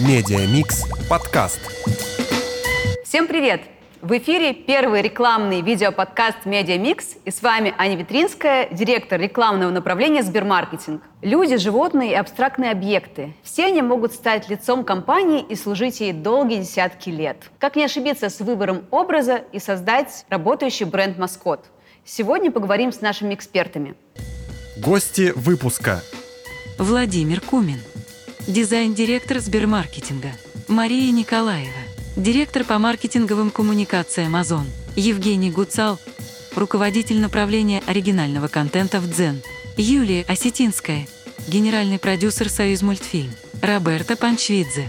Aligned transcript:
Медиамикс 0.00 0.84
подкаст. 1.10 1.58
Всем 3.04 3.26
привет! 3.26 3.62
В 4.00 4.16
эфире 4.16 4.54
первый 4.54 5.02
рекламный 5.02 5.60
видеоподкаст 5.60 6.44
«Медиамикс» 6.44 7.16
и 7.24 7.32
с 7.32 7.42
вами 7.42 7.74
Аня 7.78 7.96
Витринская, 7.96 8.68
директор 8.70 9.20
рекламного 9.20 9.72
направления 9.72 10.22
«Сбермаркетинг». 10.22 11.02
Люди, 11.20 11.56
животные 11.56 12.12
и 12.12 12.14
абстрактные 12.14 12.70
объекты. 12.70 13.34
Все 13.42 13.66
они 13.66 13.82
могут 13.82 14.12
стать 14.12 14.48
лицом 14.48 14.84
компании 14.84 15.44
и 15.48 15.56
служить 15.56 15.98
ей 15.98 16.12
долгие 16.12 16.60
десятки 16.60 17.10
лет. 17.10 17.50
Как 17.58 17.74
не 17.74 17.84
ошибиться 17.84 18.30
с 18.30 18.38
выбором 18.38 18.84
образа 18.92 19.42
и 19.50 19.58
создать 19.58 20.26
работающий 20.28 20.86
бренд-маскот? 20.86 21.64
Сегодня 22.04 22.52
поговорим 22.52 22.92
с 22.92 23.00
нашими 23.00 23.34
экспертами. 23.34 23.96
Гости 24.76 25.32
выпуска. 25.34 26.02
Владимир 26.78 27.40
Кумин, 27.40 27.80
дизайн-директор 28.48 29.40
Сбермаркетинга. 29.40 30.32
Мария 30.68 31.12
Николаева, 31.12 31.68
директор 32.16 32.64
по 32.64 32.78
маркетинговым 32.78 33.50
коммуникациям 33.50 34.34
Озон. 34.36 34.66
Евгений 34.96 35.50
Гуцал, 35.50 35.98
руководитель 36.56 37.20
направления 37.20 37.82
оригинального 37.86 38.48
контента 38.48 39.00
в 39.00 39.10
Дзен. 39.10 39.42
Юлия 39.76 40.24
Осетинская, 40.26 41.06
генеральный 41.46 41.98
продюсер 41.98 42.48
«Союз 42.48 42.80
мультфильм». 42.80 43.30
Роберта 43.60 44.16
Панчвидзе, 44.16 44.88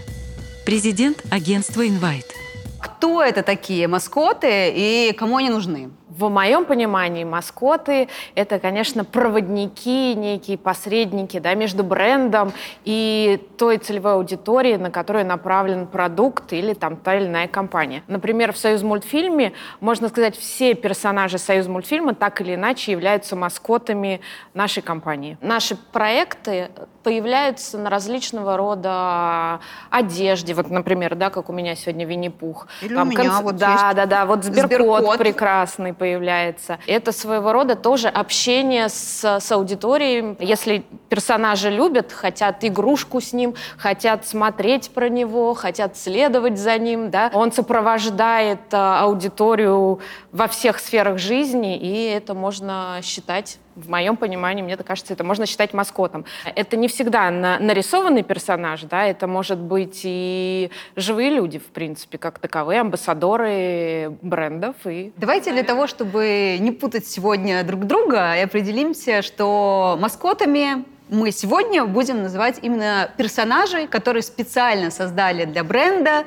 президент 0.66 1.22
агентства 1.30 1.86
«Инвайт». 1.86 2.34
Кто 2.81 3.22
это 3.22 3.44
такие 3.44 3.89
маскоты 3.89 4.72
и 4.73 5.14
кому 5.17 5.36
они 5.36 5.50
нужны? 5.50 5.89
В 6.20 6.28
моем 6.28 6.66
понимании 6.66 7.23
маскоты— 7.23 8.09
это, 8.36 8.59
конечно, 8.59 9.05
проводники, 9.05 10.14
некие 10.16 10.58
посредники 10.58 11.40
да, 11.40 11.54
между 11.54 11.82
брендом 11.82 12.52
и 12.84 13.42
той 13.58 13.78
целевой 13.78 14.16
аудиторией, 14.16 14.76
на 14.76 14.92
которую 14.92 15.26
направлен 15.26 15.88
продукт 15.88 16.52
или 16.52 16.73
там 16.73 16.98
та 16.98 17.16
или 17.16 17.25
иная 17.28 17.47
компания. 17.47 18.03
Например, 18.08 18.52
в 18.52 18.58
«Союз 18.58 18.84
мультфильме», 18.84 19.53
можно 19.80 20.09
сказать, 20.09 20.36
все 20.38 20.73
персонажи 20.73 21.38
«Союз 21.38 21.67
мультфильма» 21.67 22.14
так 22.14 22.42
или 22.42 22.56
иначе 22.56 22.92
являются 22.92 23.38
маскотами 23.38 24.20
нашей 24.53 24.84
компании. 24.84 25.38
Наши 25.40 25.78
проекты 25.78 26.70
появляются 27.03 27.78
на 27.78 27.90
различного 27.90 28.58
рода 28.58 29.62
одежде. 29.90 30.53
Вот, 30.53 30.70
например, 30.70 31.16
да, 31.16 31.30
как 31.30 31.50
у 31.50 31.53
меня 31.53 31.75
сегодня 31.75 32.06
Винни-Пух. 32.06 32.67
Или 32.81 32.95
у 32.95 33.06
меня 33.06 33.23
конц- 33.23 33.42
вот 33.42 33.56
Да, 33.56 33.72
есть 33.72 33.95
да, 33.95 34.06
да. 34.06 34.25
Вот 34.25 34.44
Сберкот, 34.44 34.67
Сберкот. 34.67 35.17
прекрасный 35.17 35.94
появляется. 36.10 36.80
Это 36.88 37.12
своего 37.12 37.54
рода 37.54 37.76
тоже 37.76 38.08
общение 38.08 38.90
с, 38.90 39.24
с 39.40 39.52
аудиторией. 39.52 40.36
Если 40.40 40.84
персонажи 41.08 41.70
любят, 41.70 42.12
хотят 42.12 42.64
игрушку 42.64 43.22
с 43.22 43.32
ним, 43.32 43.54
хотят 43.78 44.26
смотреть 44.26 44.90
про 44.90 45.08
него, 45.08 45.54
хотят 45.54 45.98
следовать 45.98 46.58
за 46.58 46.78
ним, 46.80 47.12
да, 47.12 47.30
он 47.34 47.52
сопровождает 47.52 48.60
а, 48.72 49.02
аудиторию 49.02 50.00
во 50.32 50.48
всех 50.48 50.80
сферах 50.80 51.20
жизни, 51.20 51.78
и 51.78 52.06
это 52.06 52.34
можно 52.34 53.00
считать 53.04 53.60
в 53.75 53.89
моем 53.89 54.17
понимании, 54.17 54.62
мне 54.62 54.78
кажется, 54.78 55.14
это 55.14 55.23
можно 55.23 55.45
считать 55.45 55.73
маскотом. 55.73 56.25
Это 56.56 56.78
не 56.78 56.88
всегда 56.88 57.30
на- 57.31 57.59
нарисованный 57.59 58.23
персонаж, 58.23 58.84
да, 58.84 59.06
это 59.06 59.28
может 59.28 59.59
быть 59.59 60.02
и 60.03 60.72
живые 60.95 61.30
люди, 61.30 61.59
в 61.59 61.67
принципе, 61.67 62.17
как 62.17 62.40
таковые, 62.40 62.81
амбассадоры 62.81 64.17
брендов 64.22 64.75
и 64.86 65.12
Давайте 65.17 65.52
для 65.52 65.64
того, 65.64 65.88
чтобы 65.88 66.58
не 66.59 66.72
путать 66.72 67.08
сегодня 67.08 67.64
друг 67.64 67.86
друга, 67.86 68.42
определимся, 68.42 69.22
что 69.22 69.97
маскотами 70.00 70.86
мы 71.09 71.31
сегодня 71.31 71.86
будем 71.86 72.22
называть 72.22 72.59
именно 72.62 73.09
персонажей, 73.17 73.88
которые 73.88 74.22
специально 74.23 74.92
создали 74.92 75.45
для 75.45 75.64
бренда. 75.64 76.23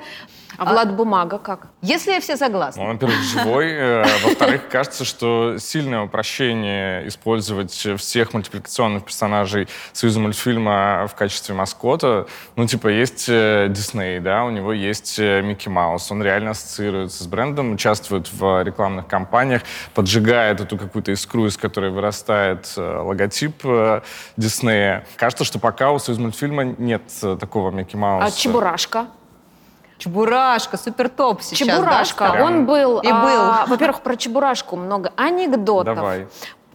А 0.62 0.72
Влад 0.72 0.94
Бумага 0.94 1.38
как? 1.38 1.68
Если 1.82 2.18
все 2.20 2.36
согласны. 2.36 2.82
Ну, 2.82 2.92
во-первых, 2.92 3.18
живой. 3.22 3.72
э, 3.72 4.04
Во-вторых, 4.24 4.68
кажется, 4.68 5.04
что 5.04 5.56
сильное 5.58 6.02
упрощение 6.02 7.06
использовать 7.08 7.72
всех 7.72 8.32
мультипликационных 8.32 9.04
персонажей 9.04 9.68
Союза 9.92 10.20
мультфильма 10.20 11.06
в 11.08 11.14
качестве 11.14 11.54
маскота. 11.54 12.26
Ну, 12.56 12.66
типа, 12.66 12.88
есть 12.88 13.26
э, 13.28 13.66
Дисней, 13.70 14.20
да, 14.20 14.44
у 14.44 14.50
него 14.50 14.72
есть 14.72 15.18
э, 15.18 15.42
Микки 15.42 15.68
Маус. 15.68 16.10
Он 16.10 16.22
реально 16.22 16.50
ассоциируется 16.50 17.24
с 17.24 17.26
брендом, 17.26 17.72
участвует 17.72 18.32
в 18.32 18.62
рекламных 18.62 19.06
кампаниях, 19.06 19.62
поджигает 19.94 20.60
эту 20.60 20.78
какую-то 20.78 21.12
искру, 21.12 21.46
из 21.46 21.56
которой 21.56 21.90
вырастает 21.90 22.72
логотип 22.76 23.64
Диснея. 24.36 25.06
Кажется, 25.16 25.44
что 25.44 25.58
пока 25.58 25.90
у 25.92 25.98
Союза 25.98 26.20
мультфильма 26.22 26.64
нет 26.64 27.02
такого 27.40 27.70
Микки 27.70 27.96
Мауса. 27.96 28.26
А 28.26 28.30
Чебурашка? 28.30 29.06
Чебурашка, 30.02 30.76
супер 30.76 31.08
топ 31.08 31.42
сейчас, 31.42 31.68
да, 31.68 31.76
Чебурашка, 31.76 32.28
стал? 32.28 32.44
он 32.44 32.66
был... 32.66 32.98
И 32.98 33.08
а, 33.08 33.22
был. 33.22 33.70
Во-первых, 33.70 34.00
про 34.00 34.16
Чебурашку 34.16 34.76
много 34.76 35.12
анекдотов. 35.16 35.94
Давай. 35.94 36.26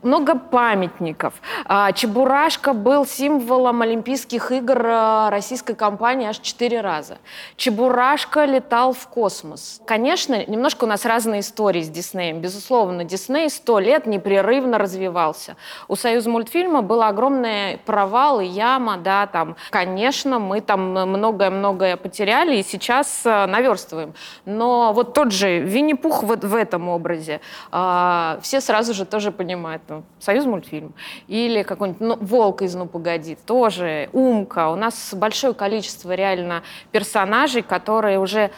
Много 0.03 0.35
памятников. 0.35 1.33
А, 1.65 1.91
Чебурашка 1.91 2.73
был 2.73 3.05
символом 3.05 3.81
Олимпийских 3.81 4.51
игр 4.51 4.79
а, 4.85 5.29
российской 5.31 5.73
компании 5.73 6.27
аж 6.27 6.37
четыре 6.37 6.81
раза. 6.81 7.17
Чебурашка 7.55 8.45
летал 8.45 8.93
в 8.93 9.07
космос. 9.07 9.81
Конечно, 9.87 10.45
немножко 10.45 10.83
у 10.83 10.87
нас 10.87 11.03
разные 11.03 11.39
истории 11.39 11.81
с 11.81 11.89
Диснеем. 11.89 12.41
Безусловно, 12.41 13.05
Дисней 13.05 13.49
сто 13.49 13.79
лет 13.79 14.05
непрерывно 14.05 14.77
развивался. 14.77 15.55
У 15.87 15.95
Союза 15.95 16.29
мультфильма 16.29 16.83
был 16.83 17.01
огромный 17.01 17.79
провал 17.79 18.39
и 18.39 18.45
яма, 18.45 18.97
да, 18.97 19.25
там, 19.25 19.55
конечно, 19.71 20.37
мы 20.37 20.61
там 20.61 20.91
многое-многое 20.91 21.97
потеряли 21.97 22.57
и 22.57 22.63
сейчас 22.63 23.23
а, 23.25 23.47
наверстываем. 23.47 24.13
Но 24.45 24.93
вот 24.93 25.15
тот 25.15 25.31
же 25.31 25.59
Винни-Пух 25.59 26.21
в, 26.21 26.35
в 26.35 26.55
этом 26.55 26.87
образе, 26.87 27.41
все 27.71 28.61
сразу 28.61 28.93
же 28.93 29.05
тоже 29.05 29.31
понимают, 29.31 29.81
Союз 30.19 30.45
мультфильм. 30.45 30.93
Или 31.27 31.63
какой-нибудь 31.63 32.01
ну, 32.01 32.17
Волк 32.19 32.61
из 32.61 32.75
«Ну, 32.75 32.85
погоди», 32.85 33.37
тоже 33.45 34.09
Умка. 34.13 34.69
У 34.69 34.75
нас 34.75 35.13
большое 35.13 35.53
количество 35.53 36.13
реально 36.13 36.63
персонажей, 36.91 37.61
которые 37.61 38.19
уже 38.19 38.51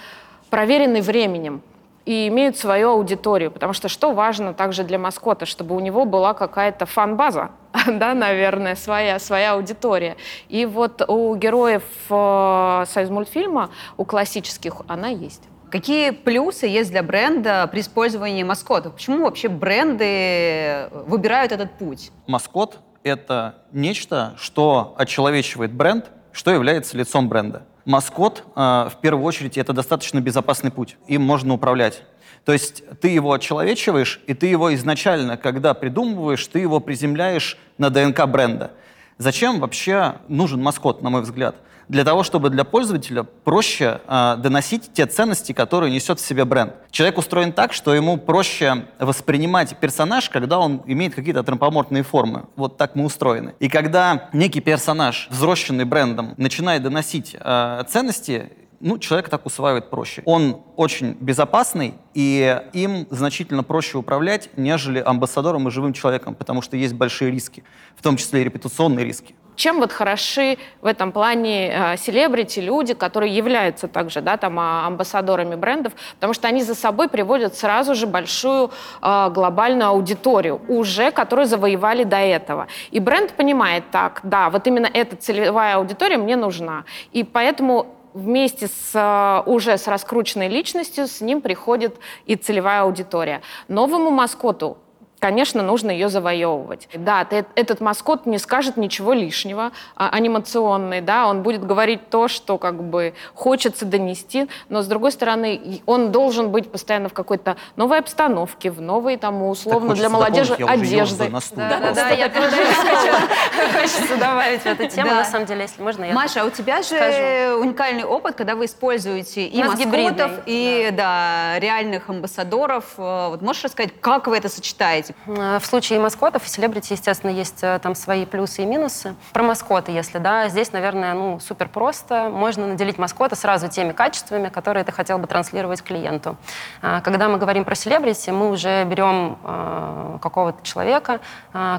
проверены 0.50 1.02
временем 1.02 1.62
и 2.06 2.28
имеют 2.28 2.58
свою 2.58 2.90
аудиторию. 2.90 3.52
Потому 3.52 3.74
что 3.74 3.88
что 3.88 4.14
важно 4.14 4.54
также 4.54 4.84
для 4.84 4.98
маскота, 4.98 5.46
чтобы 5.46 5.76
у 5.76 5.80
него 5.80 6.06
была 6.06 6.34
какая-то 6.34 6.86
фан-база, 6.86 7.52
да, 7.88 8.14
наверное, 8.14 8.76
своя, 8.76 9.20
своя 9.20 9.54
аудитория. 9.54 10.18
И 10.48 10.66
вот 10.66 11.08
у 11.08 11.36
героев 11.36 11.84
э, 12.10 12.84
Союз 12.88 13.10
мультфильма, 13.10 13.70
у 13.98 14.06
классических, 14.06 14.82
она 14.88 15.10
есть. 15.10 15.49
Какие 15.72 16.10
плюсы 16.10 16.66
есть 16.66 16.90
для 16.90 17.04
бренда 17.04 17.68
при 17.72 17.82
использовании 17.82 18.42
маскотов? 18.42 18.94
Почему 18.94 19.24
вообще 19.26 19.50
бренды 19.50 20.90
выбирают 21.06 21.52
этот 21.52 21.78
путь? 21.78 22.12
Маскот— 22.26 22.80
это 23.04 23.56
нечто, 23.72 24.34
что 24.40 24.96
очеловечивает 24.98 25.72
бренд, 25.72 26.06
что 26.32 26.52
является 26.52 26.98
лицом 26.98 27.30
бренда. 27.30 27.64
Маскот, 27.86 28.44
э, 28.56 28.60
в 28.60 28.96
первую 29.02 29.26
очередь, 29.26 29.58
это 29.60 29.74
достаточно 29.74 30.20
безопасный 30.20 30.72
путь. 30.72 30.98
Им 31.08 31.22
можно 31.22 31.54
управлять. 31.54 32.02
То 32.46 32.54
есть 32.54 32.84
ты 33.00 33.10
его 33.10 33.34
очеловечиваешь, 33.34 34.22
и 34.26 34.34
ты 34.34 34.48
его 34.48 34.74
изначально, 34.74 35.38
когда 35.38 35.76
придумываешь, 35.76 36.46
ты 36.48 36.60
его 36.60 36.80
приземляешь 36.80 37.58
на 37.78 37.92
ДНК 37.92 38.26
бренда. 38.26 38.72
Зачем 39.20 39.60
вообще 39.60 40.16
нужен 40.30 40.64
маскот, 40.64 41.04
на 41.04 41.10
мой 41.12 41.22
взгляд? 41.22 41.56
Для 41.90 42.04
того, 42.04 42.22
чтобы 42.22 42.52
для 42.52 42.64
пользователя 42.64 43.24
проще 43.24 44.00
э, 44.08 44.36
доносить 44.38 44.94
те 44.94 45.08
ценности, 45.08 45.54
которые 45.54 45.92
несет 45.92 46.20
в 46.20 46.26
себе 46.26 46.46
бренд. 46.46 46.74
Человек 46.92 47.18
устроен 47.18 47.52
так, 47.52 47.74
что 47.74 47.96
ему 47.96 48.18
проще 48.18 48.86
воспринимать 49.00 49.76
персонаж, 49.78 50.30
когда 50.30 50.60
он 50.60 50.84
имеет 50.86 51.16
какие-то 51.16 51.40
антропоморфные 51.40 52.04
формы. 52.04 52.46
Вот 52.56 52.78
так 52.78 52.96
мы 52.96 53.06
устроены. 53.06 53.56
И 53.60 53.70
когда 53.70 54.30
некий 54.34 54.62
персонаж, 54.62 55.28
взросшенный 55.32 55.86
брендом, 55.86 56.36
начинает 56.38 56.84
доносить 56.84 57.36
э, 57.40 57.84
ценности, 57.90 58.52
ну, 58.80 59.00
человек 59.00 59.30
так 59.30 59.46
усваивает 59.48 59.90
проще. 59.90 60.22
Он 60.26 60.62
очень 60.76 61.18
безопасный, 61.20 61.96
и 62.14 62.62
им 62.74 63.08
значительно 63.10 63.64
проще 63.64 63.98
управлять, 63.98 64.50
нежели 64.56 65.00
амбассадором 65.00 65.68
и 65.68 65.72
живым 65.72 65.94
человеком, 65.94 66.36
потому 66.36 66.62
что 66.62 66.78
есть 66.78 66.94
большие 66.94 67.32
риски, 67.32 67.64
в 67.96 68.04
том 68.04 68.16
числе 68.16 68.42
и 68.42 68.44
репутационные 68.44 69.06
риски. 69.06 69.36
Чем 69.60 69.82
вот 69.82 69.92
хороши 69.92 70.58
в 70.82 70.86
этом 70.86 71.12
плане 71.12 71.70
э, 71.70 71.98
селебрити, 71.98 72.62
люди, 72.62 72.94
которые 72.94 73.36
являются 73.36 73.90
также 73.90 74.22
да, 74.22 74.38
там, 74.38 74.58
а, 74.58 74.88
амбассадорами 74.88 75.56
брендов, 75.56 75.92
потому 76.16 76.34
что 76.34 76.48
они 76.48 76.64
за 76.64 76.76
собой 76.76 77.10
приводят 77.10 77.58
сразу 77.58 77.94
же 77.94 78.08
большую 78.08 78.72
э, 79.02 79.30
глобальную 79.32 79.90
аудиторию, 79.90 80.62
уже 80.70 81.12
которую 81.12 81.46
завоевали 81.46 82.06
до 82.06 82.16
этого. 82.16 82.68
И 82.92 83.02
бренд 83.02 83.34
понимает 83.34 83.84
так, 83.92 84.22
да, 84.24 84.50
вот 84.50 84.66
именно 84.66 84.90
эта 84.94 85.18
целевая 85.18 85.76
аудитория 85.76 86.16
мне 86.16 86.38
нужна. 86.38 86.86
И 87.12 87.26
поэтому 87.26 87.88
вместе 88.14 88.68
с 88.68 88.92
э, 88.94 89.44
уже 89.46 89.78
с 89.78 89.90
раскрученной 89.90 90.48
личностью 90.48 91.06
с 91.06 91.20
ним 91.20 91.42
приходит 91.42 91.98
и 92.26 92.38
целевая 92.38 92.84
аудитория. 92.84 93.42
Новому 93.68 94.10
маскоту 94.10 94.78
конечно, 95.20 95.62
нужно 95.62 95.92
ее 95.92 96.10
завоевывать. 96.10 96.88
Да, 96.94 97.26
ты, 97.26 97.46
этот 97.56 97.82
маскот 97.82 98.26
не 98.26 98.38
скажет 98.38 98.78
ничего 98.78 99.14
лишнего, 99.14 99.72
а, 99.96 100.10
анимационный, 100.10 101.02
да, 101.02 101.28
он 101.28 101.44
будет 101.44 101.66
говорить 101.66 102.10
то, 102.10 102.28
что 102.28 102.58
как 102.58 102.84
бы 102.84 103.14
хочется 103.34 103.86
донести, 103.86 104.48
но 104.70 104.82
с 104.82 104.88
другой 104.88 105.12
стороны, 105.12 105.82
он 105.86 106.12
должен 106.12 106.50
быть 106.50 106.72
постоянно 106.72 107.10
в 107.10 107.14
какой-то 107.14 107.58
новой 107.76 108.00
обстановке, 108.00 108.72
в 108.72 108.82
новой 108.82 109.18
там 109.18 109.44
условно 109.44 109.94
для 109.94 110.10
молодежи 110.10 110.54
одежды. 110.56 111.30
Да, 111.56 111.80
да, 111.80 111.94
да, 111.94 112.10
я 112.10 112.30
тоже 112.30 112.52
хочется 113.74 114.18
добавить 114.18 114.62
в 114.62 114.66
эту 114.66 114.88
тему, 114.88 115.12
на 115.12 115.26
самом 115.26 115.46
деле, 115.46 115.64
если 115.64 115.82
можно, 115.82 116.06
я 116.06 116.14
Маша, 116.14 116.42
а 116.42 116.46
у 116.46 116.50
тебя 116.50 116.82
же 116.82 117.56
уникальный 117.60 118.04
опыт, 118.04 118.36
когда 118.36 118.56
вы 118.56 118.66
используете 118.66 119.46
и 119.46 119.64
маскотов, 119.64 120.32
и 120.46 120.90
да, 120.94 121.60
реальных 121.60 122.10
амбассадоров. 122.10 122.86
Вот 122.98 123.42
можешь 123.42 123.64
рассказать, 123.64 123.94
как 124.00 124.28
вы 124.28 124.38
это 124.38 124.50
сочетаете? 124.50 125.09
Селебрити? 125.10 125.42
Э, 125.42 125.60
в 125.60 125.66
случае 125.66 126.00
маскотов 126.00 126.46
и 126.46 126.50
селебрити, 126.50 126.94
естественно, 126.94 127.32
есть 127.32 127.64
э, 127.64 127.80
там 127.82 127.96
свои 127.96 128.26
плюсы 128.26 128.64
и 128.64 128.66
минусы. 128.66 129.16
Про 129.34 129.44
маскоты, 129.44 129.92
если, 129.92 130.20
да, 130.20 130.50
здесь, 130.50 130.72
наверное, 130.72 131.14
ну, 131.14 131.40
супер 131.40 131.68
просто. 131.68 132.30
Можно 132.30 132.68
наделить 132.68 132.98
маскота 132.98 133.36
сразу 133.36 133.68
теми 133.68 133.92
качествами, 133.92 134.50
которые 134.50 134.84
ты 134.84 134.92
хотел 134.92 135.18
бы 135.18 135.28
транслировать 135.28 135.82
клиенту. 135.82 136.36
А, 136.82 137.02
когда 137.02 137.30
мы 137.30 137.38
говорим 137.38 137.66
про 137.66 137.76
селебрити, 137.76 138.30
мы 138.32 138.50
уже 138.50 138.84
берем 138.86 139.38
э, 139.44 140.18
какого-то 140.22 140.64
человека, 140.64 141.20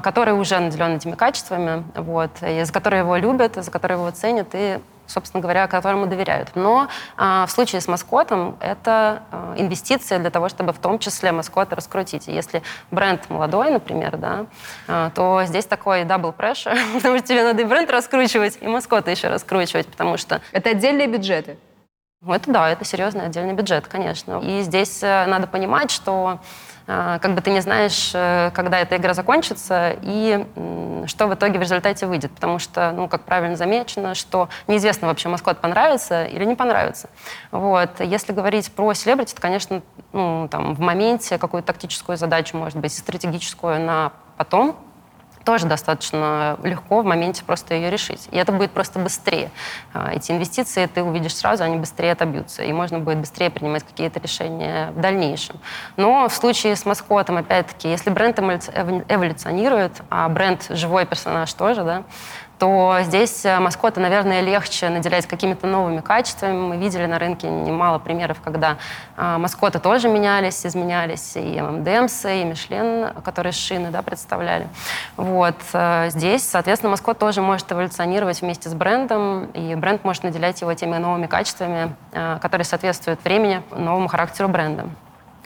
который 0.01 0.33
уже 0.33 0.59
наделен 0.59 0.95
этими 0.95 1.15
качествами, 1.15 1.83
вот, 1.95 2.31
и 2.41 2.63
за 2.63 2.73
которые 2.73 3.01
его 3.01 3.15
любят, 3.17 3.55
за 3.55 3.71
которые 3.71 3.97
его 3.99 4.09
ценят, 4.11 4.47
и 4.53 4.79
собственно 5.07 5.41
говоря, 5.41 5.67
которому 5.67 6.07
доверяют. 6.07 6.49
Но 6.55 6.87
а, 7.17 7.45
в 7.45 7.51
случае 7.51 7.81
с 7.81 7.87
маскотом 7.87 8.57
это 8.59 9.23
а, 9.31 9.53
инвестиция 9.57 10.19
для 10.19 10.29
того, 10.29 10.49
чтобы 10.49 10.73
в 10.73 10.79
том 10.79 10.99
числе 10.99 11.31
маскота 11.31 11.75
раскрутить. 11.75 12.27
И 12.27 12.31
если 12.31 12.63
бренд 12.91 13.29
молодой, 13.29 13.71
например, 13.71 14.17
да, 14.17 14.45
а, 14.87 15.09
то 15.11 15.43
здесь 15.45 15.65
такой 15.65 16.03
double 16.03 16.35
pressure, 16.35 16.77
потому 16.93 17.17
что 17.17 17.27
тебе 17.27 17.43
надо 17.43 17.61
и 17.61 17.65
бренд 17.65 17.89
раскручивать, 17.89 18.57
и 18.61 18.67
маскота 18.67 19.11
еще 19.11 19.27
раскручивать, 19.27 19.87
потому 19.87 20.17
что... 20.17 20.41
Это 20.51 20.71
отдельные 20.71 21.07
бюджеты? 21.07 21.57
Это 22.27 22.51
да, 22.51 22.69
это 22.69 22.85
серьезный 22.85 23.25
отдельный 23.25 23.53
бюджет, 23.53 23.87
конечно. 23.87 24.39
И 24.43 24.61
здесь 24.61 25.01
э, 25.01 25.25
надо 25.25 25.47
понимать, 25.47 25.89
что 25.89 26.39
как 26.85 27.35
бы 27.35 27.41
ты 27.41 27.51
не 27.51 27.61
знаешь, 27.61 28.11
э, 28.13 28.51
когда 28.53 28.79
эта 28.79 28.97
игра 28.97 29.13
закончится 29.13 29.95
и 30.01 30.45
что 31.07 31.27
в 31.27 31.33
итоге 31.33 31.57
в 31.59 31.61
результате 31.61 32.05
выйдет. 32.05 32.31
Потому 32.31 32.59
что, 32.59 32.91
ну, 32.91 33.07
как 33.07 33.23
правильно 33.23 33.55
замечено, 33.55 34.15
что 34.15 34.49
неизвестно 34.67 35.07
вообще, 35.07 35.29
маскот 35.29 35.59
понравится 35.59 36.25
или 36.25 36.45
не 36.45 36.55
понравится. 36.55 37.09
Вот. 37.51 37.99
Если 37.99 38.33
говорить 38.33 38.71
про 38.71 38.93
селебрити, 38.93 39.33
то, 39.33 39.41
конечно, 39.41 39.81
ну, 40.13 40.47
там, 40.49 40.75
в 40.75 40.79
моменте 40.79 41.37
какую-то 41.37 41.67
тактическую 41.67 42.17
задачу, 42.17 42.57
может 42.57 42.77
быть, 42.77 42.93
стратегическую 42.93 43.79
на 43.79 44.11
потом 44.37 44.75
тоже 45.43 45.65
достаточно 45.65 46.57
легко 46.63 47.01
в 47.01 47.05
моменте 47.05 47.43
просто 47.43 47.73
ее 47.73 47.89
решить. 47.89 48.27
И 48.31 48.37
это 48.37 48.51
будет 48.51 48.71
просто 48.71 48.99
быстрее. 48.99 49.51
А, 49.93 50.11
эти 50.13 50.31
инвестиции 50.31 50.85
ты 50.85 51.03
увидишь 51.03 51.35
сразу, 51.35 51.63
они 51.63 51.77
быстрее 51.77 52.11
отобьются, 52.11 52.63
и 52.63 52.71
можно 52.73 52.99
будет 52.99 53.19
быстрее 53.19 53.49
принимать 53.49 53.83
какие-то 53.83 54.19
решения 54.19 54.91
в 54.91 54.99
дальнейшем. 54.99 55.57
Но 55.97 56.27
в 56.29 56.33
случае 56.33 56.75
с 56.75 56.85
маскотом, 56.85 57.37
опять-таки, 57.37 57.89
если 57.89 58.09
бренд 58.09 58.39
эволюционирует, 58.39 60.01
а 60.09 60.29
бренд 60.29 60.65
живой 60.69 61.05
персонаж 61.05 61.51
тоже, 61.53 61.83
да, 61.83 62.03
то 62.61 62.99
здесь 63.01 63.43
э, 63.43 63.59
маскота, 63.59 63.99
наверное, 63.99 64.41
легче 64.41 64.89
наделять 64.89 65.25
какими-то 65.25 65.65
новыми 65.65 66.01
качествами. 66.01 66.55
Мы 66.55 66.77
видели 66.77 67.07
на 67.07 67.17
рынке 67.17 67.49
немало 67.49 67.97
примеров, 67.97 68.39
когда 68.39 68.77
э, 69.17 69.37
маскоты 69.39 69.79
тоже 69.79 70.09
менялись, 70.09 70.63
изменялись, 70.63 71.31
и 71.37 71.59
ММДМС, 71.59 72.25
и 72.25 72.43
Мишлен, 72.43 73.13
которые 73.25 73.51
шины 73.51 73.89
да, 73.89 74.03
представляли. 74.03 74.67
Вот. 75.17 75.55
Э, 75.73 76.11
здесь, 76.11 76.47
соответственно, 76.47 76.91
маскот 76.91 77.17
тоже 77.17 77.41
может 77.41 77.71
эволюционировать 77.71 78.41
вместе 78.41 78.69
с 78.69 78.75
брендом, 78.75 79.45
и 79.55 79.73
бренд 79.73 80.03
может 80.03 80.21
наделять 80.21 80.61
его 80.61 80.71
теми 80.75 80.97
новыми 80.97 81.25
качествами, 81.25 81.95
которые 82.11 82.65
соответствуют 82.65 83.23
времени, 83.23 83.63
новому 83.71 84.07
характеру 84.07 84.49
бренда. 84.49 84.85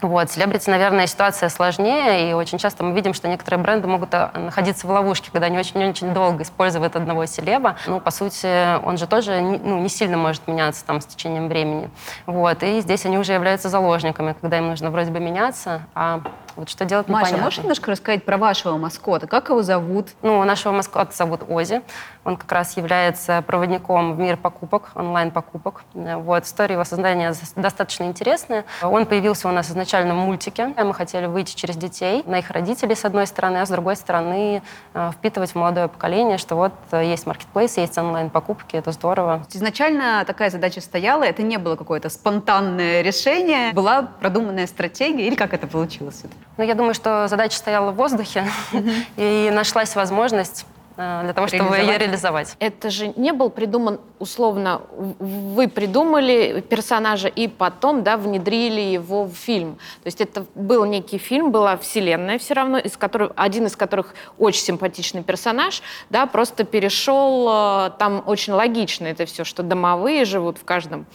Вот. 0.01 0.29
Селебрити, 0.29 0.69
наверное, 0.69 1.07
ситуация 1.07 1.49
сложнее, 1.49 2.29
и 2.29 2.33
очень 2.33 2.57
часто 2.57 2.83
мы 2.83 2.93
видим, 2.93 3.13
что 3.13 3.27
некоторые 3.27 3.61
бренды 3.61 3.87
могут 3.87 4.13
э, 4.13 4.29
находиться 4.33 4.87
в 4.87 4.89
ловушке, 4.91 5.31
когда 5.31 5.47
они 5.47 5.57
очень-очень 5.57 6.13
долго 6.13 6.43
используют 6.43 6.95
одного 6.95 7.25
селеба. 7.25 7.77
Ну, 7.87 7.99
по 7.99 8.11
сути, 8.11 8.77
он 8.83 8.97
же 8.97 9.07
тоже 9.07 9.39
ну, 9.39 9.79
не 9.79 9.89
сильно 9.89 10.17
может 10.17 10.47
меняться 10.47 10.85
там 10.85 10.99
с 10.99 11.05
течением 11.05 11.47
времени. 11.47 11.89
Вот. 12.25 12.61
И 12.63 12.81
здесь 12.81 13.05
они 13.05 13.17
уже 13.17 13.33
являются 13.33 13.69
заложниками, 13.69 14.35
когда 14.39 14.57
им 14.57 14.67
нужно 14.67 14.91
вроде 14.91 15.11
бы 15.11 15.19
меняться, 15.19 15.83
а 15.95 16.21
вот 16.55 16.69
что 16.69 16.85
делать 16.85 17.07
Маша, 17.07 17.25
непонятно. 17.25 17.43
можешь 17.43 17.59
немножко 17.59 17.91
рассказать 17.91 18.23
про 18.23 18.37
вашего 18.37 18.77
маскота? 18.77 19.27
Как 19.27 19.49
его 19.49 19.61
зовут? 19.61 20.09
Ну, 20.21 20.43
нашего 20.43 20.73
маскота 20.73 21.13
зовут 21.13 21.41
Ози. 21.49 21.81
Он 22.23 22.37
как 22.37 22.51
раз 22.51 22.77
является 22.77 23.43
проводником 23.45 24.13
в 24.15 24.19
мир 24.19 24.37
покупок, 24.37 24.91
онлайн-покупок. 24.95 25.83
Вот. 25.93 26.45
История 26.45 26.73
его 26.73 26.83
создания 26.83 27.33
достаточно 27.55 28.05
интересная. 28.05 28.65
Он 28.81 29.05
появился 29.05 29.47
у 29.47 29.51
нас 29.51 29.69
изначально 29.69 30.13
в 30.13 30.17
мультике. 30.17 30.73
Мы 30.77 30.93
хотели 30.93 31.25
выйти 31.25 31.55
через 31.55 31.75
детей, 31.75 32.23
на 32.25 32.39
их 32.39 32.49
родителей, 32.51 32.95
с 32.95 33.05
одной 33.05 33.27
стороны, 33.27 33.57
а 33.57 33.65
с 33.65 33.69
другой 33.69 33.95
стороны 33.95 34.61
э, 34.93 35.11
впитывать 35.13 35.51
в 35.51 35.55
молодое 35.55 35.87
поколение, 35.87 36.37
что 36.37 36.55
вот 36.55 36.73
э, 36.91 37.05
есть 37.05 37.25
маркетплейс, 37.27 37.77
есть 37.77 37.97
онлайн-покупки, 37.97 38.75
это 38.75 38.91
здорово. 38.91 39.45
Изначально 39.51 40.23
такая 40.25 40.49
задача 40.49 40.81
стояла, 40.81 41.23
это 41.23 41.43
не 41.43 41.57
было 41.57 41.75
какое-то 41.75 42.09
спонтанное 42.09 43.01
решение, 43.01 43.73
была 43.73 44.03
продуманная 44.03 44.67
стратегия, 44.67 45.27
или 45.27 45.35
как 45.35 45.53
это 45.53 45.67
получилось? 45.67 46.23
Ну, 46.57 46.63
я 46.63 46.73
думаю, 46.73 46.93
что 46.93 47.27
задача 47.27 47.57
стояла 47.57 47.91
в 47.91 47.95
воздухе, 47.95 48.45
и 49.17 49.49
нашлась 49.51 49.95
возможность 49.95 50.65
э, 50.95 51.21
для 51.23 51.33
того, 51.33 51.47
чтобы 51.47 51.77
ее 51.77 51.97
реализовать. 51.97 52.55
Это 52.59 52.89
же 52.89 53.11
не 53.17 53.33
был 53.33 53.49
придуман 53.49 53.99
условно, 54.19 54.81
вы 55.19 55.67
придумали 55.67 56.61
персонажа 56.61 57.27
и 57.27 57.49
потом, 57.49 58.03
да, 58.03 58.15
внедрили 58.15 58.79
его 58.79 59.25
в 59.25 59.33
фильм. 59.33 59.75
То 59.75 60.07
есть 60.07 60.21
это 60.21 60.45
был 60.55 60.85
некий 60.85 61.17
фильм, 61.17 61.51
была 61.51 61.75
вселенная 61.75 62.39
все 62.39 62.53
равно, 62.53 62.77
из 62.77 62.95
которой, 62.95 63.31
один 63.35 63.65
из 63.65 63.75
которых 63.75 64.15
очень 64.37 64.61
симпатичный 64.61 65.23
персонаж, 65.23 65.81
да, 66.09 66.25
просто 66.25 66.63
перешел, 66.63 67.49
э, 67.87 67.91
там 67.99 68.23
очень 68.25 68.53
логично 68.53 69.07
это 69.07 69.25
все, 69.25 69.43
что 69.43 69.61
домовые 69.61 70.23
живут 70.23 70.57
в 70.57 70.63
каждом 70.63 71.05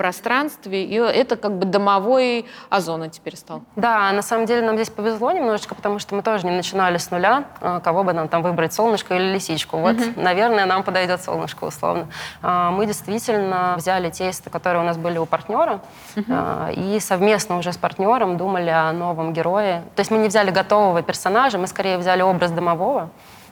пространстве, 0.00 0.82
и 0.84 0.94
это 0.94 1.36
как 1.36 1.58
бы 1.58 1.66
домовой 1.66 2.46
озона 2.70 3.10
теперь 3.10 3.36
стал. 3.36 3.60
Да, 3.76 4.10
на 4.12 4.22
самом 4.22 4.46
деле 4.46 4.62
нам 4.62 4.76
здесь 4.76 4.88
повезло 4.88 5.30
немножечко, 5.30 5.74
потому 5.74 5.98
что 5.98 6.14
мы 6.14 6.22
тоже 6.22 6.46
не 6.46 6.52
начинали 6.52 6.96
с 6.96 7.10
нуля, 7.10 7.44
а, 7.60 7.80
кого 7.80 8.02
бы 8.02 8.14
нам 8.14 8.28
там 8.28 8.42
выбрать, 8.42 8.72
солнышко 8.72 9.14
или 9.14 9.34
лисичку. 9.34 9.76
Вот, 9.76 9.96
угу. 9.96 10.04
наверное, 10.16 10.64
нам 10.64 10.84
подойдет 10.84 11.22
солнышко 11.22 11.64
условно. 11.64 12.06
А, 12.40 12.70
мы 12.70 12.86
действительно 12.86 13.74
взяли 13.76 14.08
тесты, 14.08 14.48
которые 14.48 14.82
у 14.82 14.86
нас 14.86 14.96
были 14.96 15.18
у 15.18 15.26
партнера, 15.26 15.82
угу. 16.16 16.32
и 16.74 16.98
совместно 16.98 17.58
уже 17.58 17.70
с 17.70 17.76
партнером 17.76 18.38
думали 18.38 18.70
о 18.70 18.92
новом 18.92 19.34
герое. 19.34 19.82
То 19.96 20.00
есть 20.00 20.10
мы 20.10 20.16
не 20.16 20.28
взяли 20.28 20.50
готового 20.50 21.02
персонажа, 21.02 21.58
мы 21.58 21.66
скорее 21.66 21.98
взяли 21.98 22.22
образ 22.22 22.52
домового, 22.52 23.10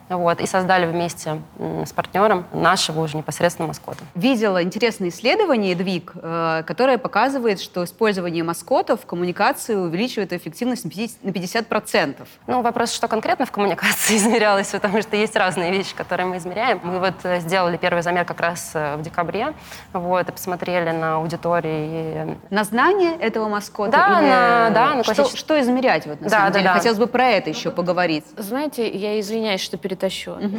вот, 0.09 0.41
и 0.41 0.47
создали 0.47 0.85
вместе 0.85 1.41
с 1.57 1.93
партнером 1.93 2.45
нашего 2.53 3.01
уже 3.01 3.17
непосредственно 3.17 3.67
маскота. 3.67 4.03
Видела 4.15 4.63
интересное 4.63 5.09
исследование 5.09 5.75
«Двиг», 5.75 6.13
э, 6.15 6.63
которое 6.65 6.97
показывает, 6.97 7.59
что 7.59 7.83
использование 7.83 8.43
маскотов 8.43 9.01
в 9.01 9.05
коммуникации 9.05 9.75
увеличивает 9.75 10.33
эффективность 10.33 10.85
на 10.85 11.29
50%. 11.29 12.27
Ну, 12.47 12.61
вопрос, 12.61 12.91
что 12.91 13.07
конкретно 13.07 13.45
в 13.45 13.51
коммуникации 13.51 14.15
измерялось, 14.17 14.67
потому 14.67 15.01
что 15.01 15.15
есть 15.15 15.35
разные 15.35 15.71
вещи, 15.71 15.95
которые 15.95 16.25
мы 16.25 16.37
измеряем. 16.37 16.79
Мы 16.83 16.99
вот 16.99 17.15
э, 17.23 17.39
сделали 17.41 17.77
первый 17.77 18.01
замер 18.01 18.25
как 18.25 18.41
раз 18.41 18.71
э, 18.73 18.95
в 18.95 19.01
декабре, 19.03 19.53
вот, 19.93 20.27
и 20.27 20.31
посмотрели 20.31 20.91
на 20.91 21.15
аудитории. 21.15 22.37
На 22.49 22.63
знание 22.63 23.15
этого 23.19 23.47
маскота? 23.47 23.91
Да, 23.91 24.19
или... 24.19 24.29
на, 24.29 24.69
да, 24.71 24.95
на 24.95 25.03
что, 25.03 25.35
что 25.35 25.59
измерять, 25.61 26.07
вот, 26.07 26.19
на 26.21 26.29
да, 26.29 26.37
самом 26.37 26.51
да, 26.51 26.59
деле? 26.59 26.69
Да. 26.69 26.73
Хотелось 26.73 26.97
бы 26.97 27.07
про 27.07 27.29
это 27.29 27.49
еще 27.49 27.71
поговорить. 27.71 28.25
Знаете, 28.37 28.89
я 28.89 29.19
извиняюсь, 29.19 29.61
что 29.61 29.77
перед 29.77 29.98
перетащу. 29.99 30.37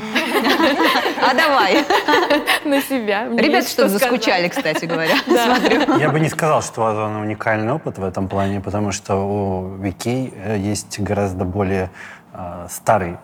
А 1.23 1.35
давай. 1.35 1.85
На 2.65 2.81
себя. 2.81 3.29
Ребята 3.29 3.69
что-то 3.69 3.89
заскучали, 3.89 4.49
кстати 4.49 4.87
говоря. 4.87 5.17
Смотрю. 5.27 5.99
Я 5.99 6.09
бы 6.11 6.21
не 6.21 6.29
сказал, 6.29 6.63
что 6.63 6.83
у 6.83 6.85
Озона 6.85 7.21
уникальный 7.21 7.73
опыт 7.73 7.99
в 7.99 8.05
этом 8.05 8.29
плане, 8.29 8.61
потому 8.61 8.93
что 8.93 9.17
у 9.17 9.77
Викей 9.77 10.33
э, 10.35 10.57
есть 10.59 10.99
гораздо 11.01 11.45
более 11.45 11.91
э, 12.33 12.67
старый, 12.71 13.19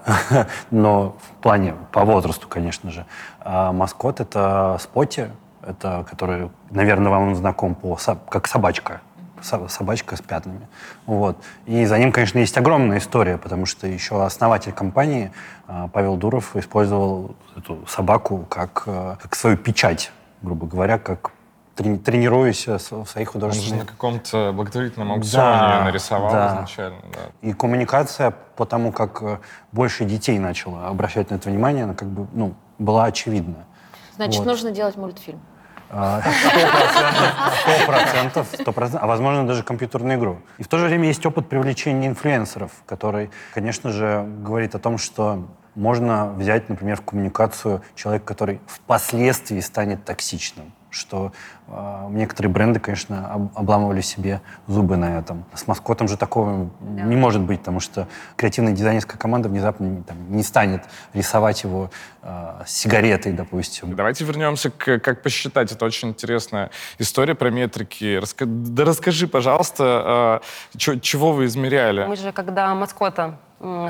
но 0.71 1.17
в 1.23 1.43
плане 1.43 1.75
по 1.93 2.05
возрасту, 2.05 2.49
конечно 2.49 2.91
же. 2.91 3.07
А 3.41 3.73
маскот— 3.73 4.21
это 4.21 4.77
Споти, 4.81 5.27
это 5.67 6.05
который, 6.09 6.51
наверное, 6.71 7.11
вам 7.11 7.35
знаком 7.35 7.75
по, 7.75 7.99
как 8.29 8.47
собачка 8.47 9.01
собачка 9.47 10.17
с 10.17 10.21
пятнами. 10.21 10.69
Вот. 11.07 11.37
И 11.67 11.85
за 11.87 11.99
ним, 11.99 12.13
конечно, 12.13 12.39
есть 12.39 12.57
огромная 12.59 12.99
история, 12.99 13.39
потому 13.39 13.67
что 13.67 13.87
еще 13.87 14.25
основатель 14.25 14.73
компании 14.73 15.33
а, 15.67 15.89
Павел 15.89 16.17
Дуров 16.17 16.57
использовал 16.57 17.37
эту 17.57 17.87
собаку 17.87 18.45
как, 18.49 18.83
э, 18.87 19.17
как 19.21 19.35
свою 19.35 19.57
печать, 19.57 20.13
грубо 20.43 20.67
говоря, 20.67 20.99
как 20.99 21.31
трени- 21.77 21.99
тренируюсь 21.99 22.67
э, 22.69 22.77
в 22.79 23.07
своих 23.07 23.35
Он 23.35 23.41
же 23.41 23.47
на 23.47 23.53
художественных... 23.53 23.87
каком-то 23.87 24.53
благотворительном 24.55 25.13
аукционе 25.13 25.59
Да, 25.59 25.85
нарисовал 25.85 26.33
да. 26.33 26.49
изначально. 26.49 27.01
Да. 27.13 27.49
И 27.49 27.53
коммуникация, 27.53 28.35
потому 28.57 28.93
как 28.93 29.23
э, 29.23 29.39
больше 29.73 30.05
детей 30.05 30.39
начало 30.39 30.89
обращать 30.89 31.31
на 31.31 31.37
это 31.37 31.49
внимание, 31.49 31.85
она 31.85 31.95
как 31.95 32.09
бы, 32.09 32.27
ну, 32.33 32.55
была 32.79 33.05
очевидна. 33.05 33.65
Значит, 34.17 34.39
Вот. 34.39 34.47
нужно 34.47 34.71
делать 34.71 34.97
мультфильм. 34.97 35.41
А, 35.99 36.21
Сто 36.21 37.87
процентов, 37.87 38.47
сто 38.53 38.73
процентов, 38.73 39.03
а 39.03 39.07
возможно 39.07 39.47
даже 39.47 39.63
компьютерную 39.63 40.19
игру. 40.19 40.41
И 40.59 40.63
в 40.63 40.69
то 40.69 40.77
же 40.77 40.87
время 40.87 41.09
есть 41.09 41.25
опыт 41.25 41.49
привлечения 41.49 42.07
инфлюенсеров, 42.09 42.71
который, 42.85 43.31
конечно 43.55 43.91
же, 43.91 44.27
говорит 44.43 44.75
о 44.75 44.79
том, 44.79 44.99
что 44.99 45.47
можно 45.75 46.27
взять, 46.33 46.69
например, 46.69 46.97
в 46.97 47.03
коммуникацию 47.03 47.83
человека, 47.95 48.27
который 48.27 48.61
впоследствии 48.67 49.61
станет 49.61 50.05
токсичным 50.05 50.73
что 50.97 51.33
э, 51.69 52.07
некоторые 52.11 52.51
бренды, 52.53 52.81
конечно, 52.81 53.33
об- 53.33 53.57
обламывали 53.59 54.01
себе 54.01 54.41
зубы 54.67 54.97
на 54.97 55.19
этом. 55.19 55.45
С 55.55 55.67
маскотом 55.69 56.09
же 56.09 56.17
такого 56.17 56.69
не 56.81 57.17
может 57.17 57.43
быть, 57.43 57.61
потому 57.61 57.81
что 57.81 58.09
креативная 58.37 58.73
дизайнерская 58.73 59.19
команда 59.19 59.49
внезапно 59.49 59.85
не, 59.85 60.03
там, 60.03 60.17
не 60.31 60.43
станет 60.43 60.83
рисовать 61.13 61.63
его 61.65 61.91
э, 62.23 62.63
с 62.67 62.73
сигаретой, 62.73 63.33
допустим. 63.33 63.95
Давайте 63.95 64.25
вернемся 64.25 64.71
к 64.71 64.99
как 64.99 65.23
посчитать. 65.23 65.71
Это 65.73 65.85
очень 65.85 66.09
интересная 66.09 66.71
история 66.99 67.35
про 67.35 67.51
метрики. 67.51 68.19
Раска- 68.19 68.47
Да 68.47 68.85
расскажи, 68.85 69.27
пожалуйста, 69.29 70.41
э, 70.75 70.79
чё- 70.79 70.99
чего 70.99 71.33
вы 71.33 71.45
измеряли? 71.47 72.07
Мы 72.07 72.17
же, 72.17 72.33
когда 72.33 72.75
маскота, 72.75 73.39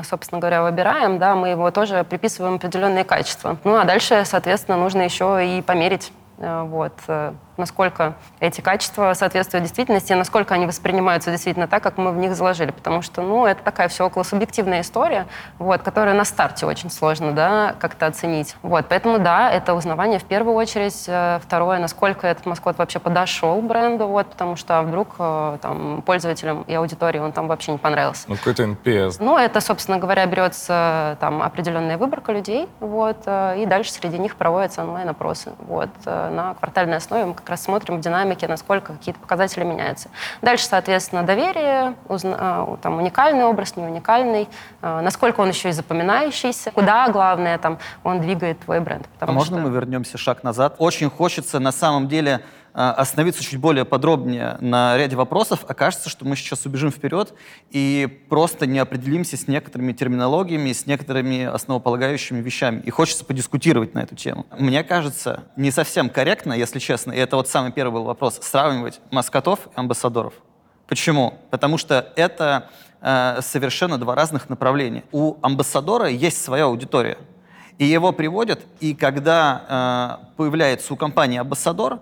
собственно 0.03 0.39
говоря, 0.39 0.63
выбираем, 0.63 1.19
да, 1.19 1.35
мы 1.35 1.49
его 1.49 1.71
тоже 1.71 2.03
приписываем 2.09 2.55
определенные 2.55 3.03
качества. 3.03 3.57
Ну, 3.63 3.75
а 3.75 3.83
дальше, 3.83 4.23
соответственно, 4.25 4.77
нужно 4.77 5.01
еще 5.01 5.39
и 5.57 5.61
померить 5.61 6.11
вот, 6.37 6.93
э, 7.07 7.33
насколько 7.57 8.15
эти 8.39 8.61
качества 8.61 9.13
соответствуют 9.13 9.63
действительности, 9.63 10.11
и 10.11 10.15
насколько 10.15 10.53
они 10.53 10.65
воспринимаются 10.65 11.31
действительно 11.31 11.67
так, 11.67 11.83
как 11.83 11.97
мы 11.97 12.11
в 12.11 12.17
них 12.17 12.35
заложили. 12.35 12.71
Потому 12.71 13.01
что, 13.01 13.21
ну, 13.21 13.45
это 13.45 13.63
такая 13.63 13.87
все 13.87 14.05
около 14.05 14.23
субъективная 14.23 14.81
история, 14.81 15.27
вот, 15.59 15.81
которая 15.81 16.13
на 16.13 16.25
старте 16.25 16.65
очень 16.65 16.89
сложно, 16.89 17.31
да, 17.31 17.75
как-то 17.79 18.05
оценить. 18.05 18.55
Вот, 18.61 18.85
поэтому, 18.87 19.19
да, 19.19 19.51
это 19.51 19.73
узнавание 19.73 20.19
в 20.19 20.23
первую 20.23 20.55
очередь. 20.55 21.05
Э, 21.07 21.39
Второе, 21.41 21.79
насколько 21.79 22.27
этот 22.27 22.45
маскот 22.45 22.77
вообще 22.77 22.99
подошел 22.99 23.61
бренду, 23.61 24.07
вот, 24.07 24.27
потому 24.27 24.55
что 24.55 24.81
вдруг 24.83 25.15
э, 25.19 25.57
там 25.61 26.01
пользователям 26.03 26.63
и 26.63 26.73
аудитории 26.73 27.19
он 27.19 27.31
там 27.31 27.47
вообще 27.47 27.71
не 27.71 27.77
понравился. 27.77 28.25
Ну, 28.27 28.35
какой-то 28.35 28.63
NPS. 28.63 29.17
Ну, 29.19 29.37
это, 29.37 29.61
собственно 29.61 29.97
говоря, 29.97 30.25
берется 30.25 31.17
там 31.19 31.41
определенная 31.41 31.97
выборка 31.97 32.31
людей, 32.31 32.67
вот, 32.79 33.17
э, 33.25 33.61
и 33.61 33.65
дальше 33.65 33.91
среди 33.91 34.17
них 34.17 34.35
проводятся 34.35 34.83
онлайн-опросы, 34.83 35.53
вот, 35.67 35.89
на 36.05 36.55
квартальной 36.59 36.97
основе 36.97 37.25
мы 37.25 37.33
как 37.33 37.46
раз 37.49 37.63
смотрим 37.63 37.97
в 37.97 38.01
динамике, 38.01 38.47
насколько 38.47 38.93
какие-то 38.93 39.19
показатели 39.19 39.63
меняются. 39.63 40.09
Дальше, 40.41 40.65
соответственно, 40.65 41.23
доверие, 41.23 41.95
узна- 42.07 42.65
э, 42.67 42.77
там, 42.81 42.97
уникальный 42.97 43.43
образ, 43.45 43.75
не 43.75 43.83
уникальный, 43.83 44.47
э, 44.81 45.01
насколько 45.01 45.41
он 45.41 45.49
еще 45.49 45.69
и 45.69 45.71
запоминающийся, 45.71 46.71
куда, 46.71 47.07
главное, 47.09 47.57
там, 47.57 47.77
он 48.03 48.21
двигает 48.21 48.59
твой 48.59 48.79
бренд. 48.79 49.07
А 49.19 49.31
можно 49.31 49.57
что- 49.57 49.67
мы 49.67 49.73
вернемся 49.73 50.17
шаг 50.17 50.43
назад? 50.43 50.75
Очень 50.77 51.09
хочется 51.09 51.59
на 51.59 51.71
самом 51.71 52.07
деле 52.07 52.41
остановиться 52.77 53.43
чуть 53.43 53.59
более 53.59 53.85
подробнее 53.85 54.57
на 54.61 54.95
ряде 54.97 55.15
вопросов. 55.15 55.65
Окажется, 55.67 56.09
что 56.09 56.25
мы 56.25 56.35
сейчас 56.35 56.65
убежим 56.67 56.91
вперед 56.91 57.33
и 57.71 58.23
просто 58.29 58.67
не 58.67 58.77
определимся 58.77 59.35
с 59.35 59.47
некоторыми 59.47 59.93
терминологиями, 59.93 60.71
с 60.71 60.85
некоторыми 60.85 61.43
основополагающими 61.43 62.39
вещами. 62.39 62.81
И 62.85 62.91
хочется 62.91 63.25
подискутировать 63.25 63.95
на 63.95 63.99
эту 63.99 64.15
тему. 64.15 64.45
Мне 64.59 64.83
кажется, 64.83 65.45
не 65.55 65.71
совсем 65.71 66.11
корректно, 66.11 66.53
если 66.53 66.77
честно, 66.77 67.13
и 67.13 67.17
это 67.17 67.37
вот 67.37 67.47
самый 67.47 67.71
первый 67.71 67.93
был 67.93 68.03
вопрос, 68.03 68.39
сравнивать 68.43 68.99
маскотов 69.09 69.61
и 69.65 69.69
амбассадоров. 69.73 70.35
Почему? 70.87 71.33
Потому 71.49 71.79
что 71.79 72.13
это 72.15 72.69
э, 73.01 73.39
совершенно 73.41 73.97
два 73.97 74.13
разных 74.13 74.49
направления. 74.49 75.03
У 75.11 75.37
амбассадора 75.41 76.09
есть 76.09 76.43
своя 76.43 76.65
аудитория. 76.65 77.17
И 77.79 77.85
его 77.85 78.11
приводят, 78.11 78.61
и 78.79 78.93
когда 78.93 80.19
э, 80.29 80.33
появляется 80.35 80.93
у 80.93 80.95
компании 80.95 81.39
амбассадор, 81.39 82.01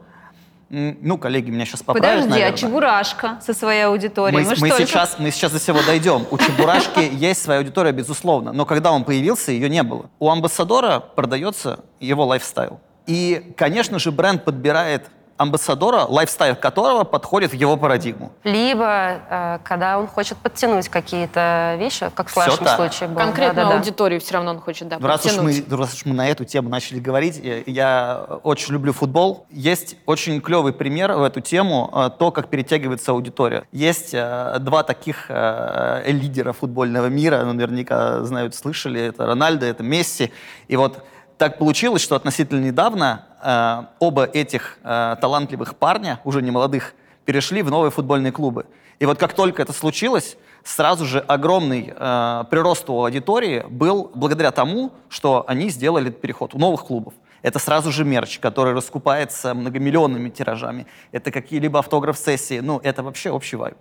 ну, 1.02 1.18
коллеги 1.18 1.50
меня 1.50 1.66
сейчас 1.66 1.82
поправят, 1.82 2.24
Подожди, 2.24 2.28
а 2.28 2.46
наверное. 2.46 2.58
Чебурашка 2.58 3.40
со 3.46 3.54
своей 3.54 3.86
аудиторией? 3.86 4.44
Мы, 4.44 4.56
мы 4.60 4.70
только- 4.70 4.86
сейчас, 4.86 5.16
мы 5.18 5.32
сейчас 5.32 5.52
до 5.52 5.60
всего 5.60 5.80
дойдем. 5.86 6.26
У 6.32 6.38
Чебурашки 6.38 7.00
есть 7.12 7.42
своя 7.42 7.60
аудитория, 7.60 7.92
безусловно. 7.92 8.52
Но 8.54 8.66
когда 8.66 8.92
он 8.92 9.04
появился, 9.04 9.52
ее 9.52 9.70
не 9.70 9.84
было. 9.84 10.10
У 10.20 10.30
амбассадора 10.30 11.00
продается 11.00 11.80
его 12.00 12.26
лайфстайл. 12.26 12.80
И, 13.08 13.54
конечно 13.56 14.00
же, 14.00 14.12
бренд 14.12 14.44
подбирает 14.44 15.10
амбассадора, 15.38 16.06
лайфстайл 16.06 16.56
которого 16.56 17.04
подходит 17.04 17.52
в 17.52 17.56
его 17.56 17.78
парадигму. 17.78 18.32
Либо, 18.44 19.20
э, 19.30 19.60
когда 19.64 20.00
он 20.00 20.08
хочет 20.08 20.38
подтянуть 20.38 20.90
какие-то 20.90 21.76
вещи, 21.78 22.10
как 22.16 22.30
в 22.30 22.36
вашем 22.36 22.64
так. 22.64 22.78
случае 22.78 23.10
было. 23.10 23.20
Конкретную 23.20 23.66
Да-да-да. 23.66 23.78
аудиторию 23.78 24.22
все 24.22 24.36
равно 24.36 24.52
он 24.52 24.60
хочет, 24.62 24.88
да, 24.88 24.98
Раз 25.00 25.26
уж, 25.26 25.38
мы, 25.38 25.54
подтянуть. 25.54 25.80
раз 25.80 25.94
уж 25.94 26.06
мы 26.06 26.14
на 26.14 26.28
эту 26.28 26.46
тему 26.46 26.70
начали 26.70 27.00
говорить, 27.00 27.40
э, 27.44 27.64
я 27.66 28.26
очень 28.44 28.74
люблю 28.74 28.94
футбол. 28.94 29.46
Есть 29.50 29.98
очень 30.06 30.40
клевый 30.42 30.74
пример 30.74 31.12
в 31.14 31.24
эту 31.24 31.42
тему, 31.42 31.90
э, 31.94 32.10
то, 32.18 32.32
как 32.32 32.50
перетягивается 32.50 33.12
аудитория. 33.12 33.66
Есть 33.72 34.14
э, 34.14 34.58
два 34.60 34.84
таких 34.84 35.26
э, 35.30 36.04
лидера 36.12 36.54
футбольного 36.54 37.08
мира, 37.08 37.42
ну, 37.44 37.54
наверняка 37.54 38.24
знают, 38.24 38.56
слышали, 38.56 39.02
это 39.02 39.26
Рональдо, 39.26 39.66
это 39.66 39.84
Месси. 39.84 40.32
И 40.68 40.76
вот 40.78 41.04
так 41.38 41.58
получилось, 41.58 42.02
что 42.02 42.16
относительно 42.16 42.64
недавно 42.64 43.26
э, 43.42 43.84
оба 44.00 44.26
этих 44.26 44.78
э, 44.84 45.16
талантливых 45.20 45.76
парня, 45.76 46.20
уже 46.24 46.42
не 46.42 46.52
молодых, 46.52 46.94
перешли 47.26 47.62
в 47.62 47.70
новые 47.70 47.92
футбольные 47.92 48.32
клубы. 48.32 48.66
И 49.00 49.06
вот 49.06 49.20
как 49.20 49.34
только 49.34 49.62
это 49.62 49.74
случилось, 49.74 50.38
сразу 50.64 51.06
же 51.06 51.20
огромный 51.20 51.94
э, 51.96 52.44
прирост 52.50 52.90
у 52.90 53.04
аудитории 53.04 53.66
был 53.70 54.12
благодаря 54.14 54.52
тому, 54.52 54.92
что 55.10 55.44
они 55.48 55.70
сделали 55.70 56.10
переход 56.10 56.56
у 56.56 56.60
новых 56.60 56.86
клубов. 56.86 57.14
Это 57.42 57.60
сразу 57.60 57.92
же 57.92 58.06
мерч, 58.06 58.40
который 58.40 58.74
раскупается 58.74 59.54
многомиллионными 59.54 60.30
тиражами. 60.30 60.88
Это 61.12 61.32
какие-либо 61.32 61.80
автограф-сессии. 61.80 62.60
Ну, 62.60 62.80
это 62.84 63.04
вообще 63.04 63.30
общий 63.30 63.56
вайб. 63.56 63.78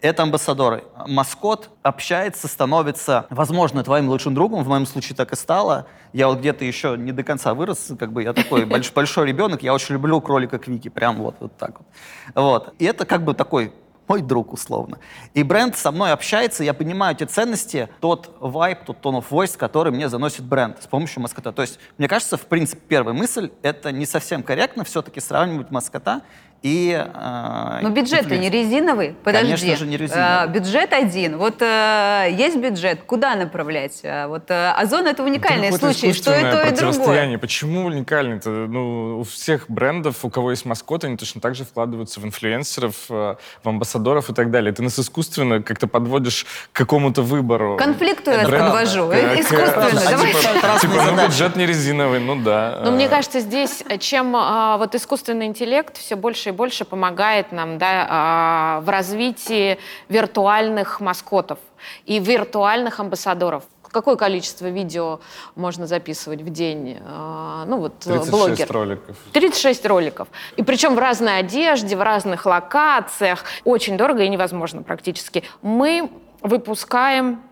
Это 0.00 0.22
амбассадоры. 0.22 0.84
Маскот 1.06 1.70
общается, 1.82 2.48
становится, 2.48 3.26
возможно, 3.28 3.84
твоим 3.84 4.08
лучшим 4.08 4.34
другом. 4.34 4.64
В 4.64 4.68
моем 4.68 4.86
случае 4.86 5.14
так 5.14 5.32
и 5.32 5.36
стало. 5.36 5.86
Я 6.14 6.28
вот 6.28 6.38
где-то 6.38 6.64
еще 6.64 6.96
не 6.96 7.12
до 7.12 7.22
конца 7.22 7.52
вырос, 7.52 7.92
как 7.98 8.12
бы 8.12 8.22
я 8.22 8.32
такой 8.32 8.64
больш- 8.64 8.92
большой 8.94 9.26
ребенок. 9.26 9.62
Я 9.62 9.74
очень 9.74 9.94
люблю 9.94 10.20
кролика 10.22 10.58
Квики, 10.58 10.88
прям 10.88 11.16
вот, 11.16 11.36
вот 11.40 11.56
так 11.58 11.80
вот. 11.80 11.86
Вот. 12.34 12.74
И 12.78 12.84
это 12.86 13.04
как 13.04 13.24
бы 13.24 13.34
такой 13.34 13.72
мой 14.10 14.22
друг, 14.22 14.52
условно. 14.52 14.98
И 15.34 15.44
бренд 15.44 15.76
со 15.76 15.92
мной 15.92 16.10
общается, 16.10 16.64
я 16.64 16.74
понимаю 16.74 17.14
те 17.14 17.26
ценности, 17.26 17.88
тот 18.00 18.34
вайб, 18.40 18.80
тот 18.84 18.96
tone 19.00 19.20
of 19.20 19.26
voice, 19.30 19.56
который 19.56 19.92
мне 19.92 20.08
заносит 20.08 20.44
бренд 20.44 20.82
с 20.82 20.88
помощью 20.88 21.22
маскота. 21.22 21.52
То 21.52 21.62
есть, 21.62 21.78
мне 21.96 22.08
кажется, 22.08 22.36
в 22.36 22.46
принципе, 22.46 22.82
первая 22.88 23.14
мысль, 23.14 23.52
это 23.62 23.92
не 23.92 24.06
совсем 24.06 24.42
корректно 24.42 24.82
все-таки 24.82 25.20
сравнивать 25.20 25.70
маскота 25.70 26.22
и 26.62 26.92
э, 26.92 27.78
Но 27.82 27.88
бюджет-то 27.90 28.36
не 28.36 28.50
резиновый. 28.50 29.14
Подожди. 29.24 29.48
Конечно 29.52 29.76
же, 29.76 29.86
не 29.86 29.96
резиновый. 29.96 30.24
А, 30.26 30.46
бюджет 30.46 30.92
один. 30.92 31.38
Вот 31.38 31.62
э, 31.62 32.28
есть 32.32 32.56
бюджет, 32.56 33.00
куда 33.06 33.34
направлять? 33.34 34.00
А, 34.04 34.28
вот 34.28 34.50
э, 34.50 34.70
Озон 34.72 35.06
это 35.06 35.22
уникальный 35.24 35.68
Это 35.68 35.78
случай, 35.78 36.12
что 36.12 36.30
и 36.32 36.40
искусственное 36.42 36.52
то, 36.52 36.68
и 36.68 36.92
другое. 36.92 37.38
Почему 37.38 37.86
уникальный-то? 37.86 38.50
Ну, 38.50 39.20
у 39.20 39.24
всех 39.24 39.70
брендов, 39.70 40.24
у 40.24 40.28
кого 40.30 40.50
есть 40.50 40.66
маскот, 40.66 41.04
они 41.04 41.16
точно 41.16 41.40
так 41.40 41.54
же 41.54 41.64
вкладываются 41.64 42.20
в 42.20 42.26
инфлюенсеров, 42.26 42.94
э, 43.08 43.36
в 43.62 43.68
амбассадоров 43.68 44.28
и 44.28 44.34
так 44.34 44.50
далее. 44.50 44.72
Ты 44.72 44.82
нас 44.82 44.98
искусственно 44.98 45.62
как-то 45.62 45.86
подводишь 45.86 46.44
к 46.72 46.76
какому-то 46.76 47.22
выбору. 47.22 47.76
Конфликту 47.78 48.30
я 48.30 48.44
подвожу. 48.44 49.08
к- 49.08 49.14
Э, 49.14 49.36
к- 49.36 49.40
Искусственно. 49.40 50.00
Давай. 50.10 50.32
разные 50.62 50.80
Типа, 50.80 51.04
ну, 51.10 51.26
бюджет 51.26 51.56
не 51.56 51.66
резиновый, 51.66 52.20
ну 52.20 52.36
да. 52.36 52.80
Но 52.84 52.90
э, 52.90 52.94
мне 52.94 53.08
кажется, 53.08 53.40
здесь, 53.40 53.82
э, 53.88 53.96
чем 53.98 54.34
а, 54.36 54.76
вот 54.76 54.94
искусственный 54.94 55.46
интеллект 55.46 55.96
все 55.96 56.16
больше 56.16 56.49
и 56.50 56.52
больше 56.52 56.84
помогает 56.84 57.52
нам 57.52 57.78
да, 57.78 58.06
а, 58.08 58.80
в 58.82 58.88
развитии 58.88 59.78
виртуальных 60.08 61.00
маскотов 61.00 61.58
и 62.04 62.18
виртуальных 62.18 63.00
амбассадоров. 63.00 63.64
Какое 63.82 64.14
количество 64.14 64.66
видео 64.66 65.18
можно 65.56 65.86
записывать 65.86 66.42
в 66.42 66.50
день? 66.50 66.98
А, 67.04 67.64
ну 67.66 67.78
вот 67.78 68.06
э, 68.06 68.20
36 68.20 68.30
блогер. 68.30 68.72
роликов. 68.72 69.16
36 69.32 69.86
роликов. 69.86 70.28
И 70.56 70.62
причем 70.62 70.94
в 70.94 70.98
разной 70.98 71.38
одежде, 71.38 71.96
в 71.96 72.02
разных 72.02 72.46
локациях. 72.46 73.44
Очень 73.64 73.96
дорого 73.96 74.22
и 74.22 74.28
невозможно 74.28 74.82
практически. 74.82 75.42
Мы 75.62 76.10
выпускаем 76.42 77.42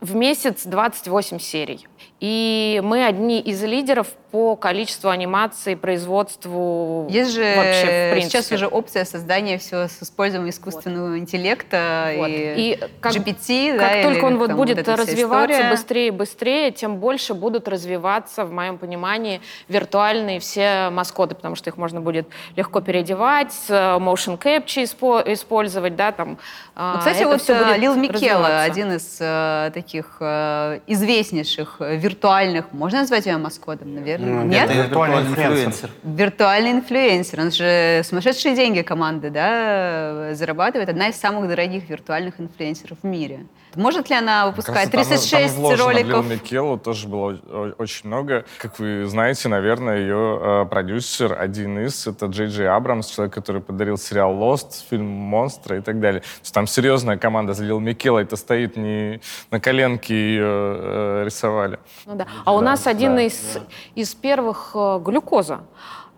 в 0.00 0.14
месяц 0.14 0.62
28 0.64 1.38
серий. 1.38 1.86
И 2.20 2.80
мы 2.84 3.04
одни 3.06 3.40
из 3.40 3.62
лидеров 3.64 4.08
по 4.30 4.54
количеству 4.54 5.08
анимации, 5.08 5.74
производству 5.74 7.06
Есть 7.10 7.32
же 7.32 7.40
вообще, 7.56 8.08
в 8.10 8.12
принципе. 8.12 8.20
сейчас 8.42 8.52
уже 8.52 8.66
опция 8.68 9.04
создания 9.04 9.58
всего 9.58 9.88
с 9.88 10.02
использованием 10.02 10.50
искусственного 10.50 11.18
интеллекта 11.18 12.12
Вот. 12.16 12.28
и, 12.28 12.54
И 12.74 12.80
как, 13.00 13.12
GPT, 13.14 13.70
как 13.72 13.78
да, 13.80 13.96
или 13.96 14.02
только 14.04 14.24
он 14.26 14.38
вот 14.38 14.52
будет 14.52 14.82
вся 14.82 14.96
развиваться 14.96 15.52
история. 15.56 15.70
быстрее 15.70 16.06
и 16.08 16.10
быстрее, 16.10 16.70
тем 16.70 16.96
больше 16.98 17.34
будут 17.34 17.66
развиваться, 17.68 18.44
в 18.44 18.52
моем 18.52 18.78
понимании, 18.78 19.40
виртуальные 19.68 20.38
все 20.40 20.90
маскоты, 20.90 21.34
потому 21.34 21.56
что 21.56 21.70
их 21.70 21.76
можно 21.76 22.00
будет 22.00 22.28
легко 22.54 22.80
переодевать, 22.80 23.54
э, 23.68 23.96
motion 23.98 24.38
capture 24.38 24.84
испо- 24.84 25.32
использовать, 25.32 25.96
да, 25.96 26.12
там. 26.12 26.38
а, 26.76 26.92
Ну, 26.94 26.98
кстати, 26.98 27.18
это 27.22 27.28
вот 27.28 27.48
э, 27.48 27.78
Лил 27.78 27.94
Микела, 27.96 28.60
один 28.62 28.92
из 28.92 29.16
э, 29.20 29.70
таких 29.74 30.18
э, 30.20 30.80
известнейших 30.86 31.76
э, 31.80 31.89
виртуальных, 31.96 32.72
можно 32.72 33.00
назвать 33.00 33.26
его 33.26 33.38
маскотом, 33.38 33.94
наверное? 33.94 34.44
Ну, 34.44 34.44
Нет? 34.44 34.70
это 34.70 34.82
виртуальный 34.82 35.22
инфлюенсер. 35.22 35.90
Виртуальный 36.02 36.70
инфлюенсер. 36.72 37.40
Он 37.40 37.50
же 37.50 38.02
сумасшедшие 38.04 38.54
деньги 38.54 38.82
команды 38.82 39.30
да, 39.30 40.34
зарабатывает. 40.34 40.88
Одна 40.88 41.08
из 41.08 41.16
самых 41.16 41.48
дорогих 41.48 41.88
виртуальных 41.88 42.40
инфлюенсеров 42.40 42.98
в 43.02 43.06
мире. 43.06 43.46
Может 43.76 44.10
ли 44.10 44.16
она 44.16 44.46
выпускать 44.46 44.90
Кажется, 44.90 45.10
там- 45.30 45.40
36 45.40 45.54
там 45.54 45.64
в 45.64 45.80
роликов? 45.80 46.08
Лил 46.08 46.22
Микелу 46.22 46.78
тоже 46.78 47.06
было 47.08 47.38
очень 47.78 48.08
много. 48.08 48.44
Как 48.58 48.78
вы 48.78 49.06
знаете, 49.06 49.48
наверное, 49.48 49.98
ее 49.98 50.40
э, 50.42 50.64
продюсер, 50.68 51.36
один 51.40 51.78
из, 51.78 52.06
это 52.06 52.26
Джей 52.26 52.48
Джей 52.48 52.68
Абрамс, 52.68 53.06
человек, 53.08 53.34
который 53.34 53.60
подарил 53.62 53.96
сериал 53.96 54.32
Lost, 54.34 54.84
фильм 54.88 55.06
«Монстры» 55.06 55.78
и 55.78 55.80
так 55.80 56.00
далее. 56.00 56.20
То 56.20 56.26
есть 56.42 56.54
там 56.54 56.66
серьезная 56.66 57.16
команда 57.16 57.54
за 57.54 57.64
Лил 57.64 57.78
Микела. 57.80 58.18
Это 58.18 58.36
стоит 58.36 58.76
не 58.76 59.20
на 59.50 59.60
коленке 59.60 60.14
ее 60.14 60.44
э, 60.46 61.22
рисовали. 61.26 61.78
Ну 62.06 62.16
да. 62.16 62.26
А 62.44 62.52
у 62.54 62.58
Да, 62.60 62.64
нас 62.66 62.86
один 62.86 63.16
да, 63.16 63.22
из, 63.22 63.58
из 63.94 64.14
первых 64.14 64.72
э, 64.74 64.98
глюкоза. 65.04 65.60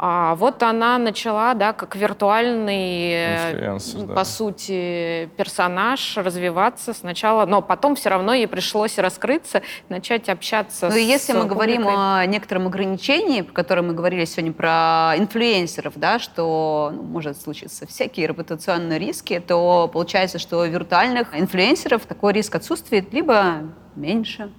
А 0.04 0.35
вот 0.35 0.64
она 0.64 0.99
начала, 0.99 1.54
да, 1.54 1.73
как 1.73 1.94
виртуальный, 1.94 3.12
э, 3.12 3.52
Инфлюенсер, 3.52 4.00
да. 4.00 4.14
по 4.14 4.25
сути, 4.25 5.30
персонаж 5.37 6.16
развиваться 6.16 6.92
сначала, 6.92 7.47
но 7.47 7.62
потом 7.62 7.94
все 7.94 8.09
равно 8.09 8.35
ей 8.35 8.49
пришлось 8.49 8.99
раскрыться, 8.99 9.62
начать 9.88 10.28
общаться 10.28 10.88
Ну 10.88 10.97
и 10.97 11.04
с 11.04 11.06
если 11.06 11.35
мы 11.35 11.44
говорим 11.44 11.87
о 11.87 12.26
некотором 12.26 12.66
ограничении, 12.66 13.42
про 13.42 13.52
которое 13.52 13.82
мы 13.82 13.94
говорили 13.94 14.25
сегодня 14.25 14.52
про 14.52 15.14
инфлюенсеров, 15.18 15.92
да, 15.94 16.18
что 16.18 16.90
ну, 16.92 17.04
может 17.04 17.40
случиться 17.40 17.87
всякие 17.87 18.26
репутационные 18.26 18.99
риски, 18.99 19.38
то 19.38 19.88
получается, 19.92 20.40
что 20.40 20.59
у 20.59 20.64
виртуальных 20.64 21.28
инфлюенсеров 21.32 22.06
такой 22.06 22.32
риск 22.32 22.56
отсутствует, 22.56 23.14
либо 23.14 23.68
меньше. 23.94 24.50